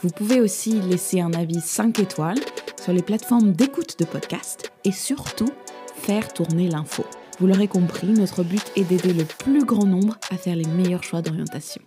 [0.00, 2.40] Vous pouvez aussi laisser un avis 5 étoiles
[2.82, 5.50] sur les plateformes d'écoute de podcast et surtout
[5.94, 7.04] faire tourner l'info.
[7.38, 11.02] Vous l'aurez compris, notre but est d'aider le plus grand nombre à faire les meilleurs
[11.02, 11.82] choix d'orientation.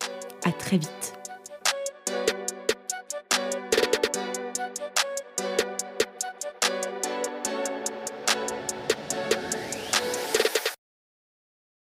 [0.46, 1.17] À très vite.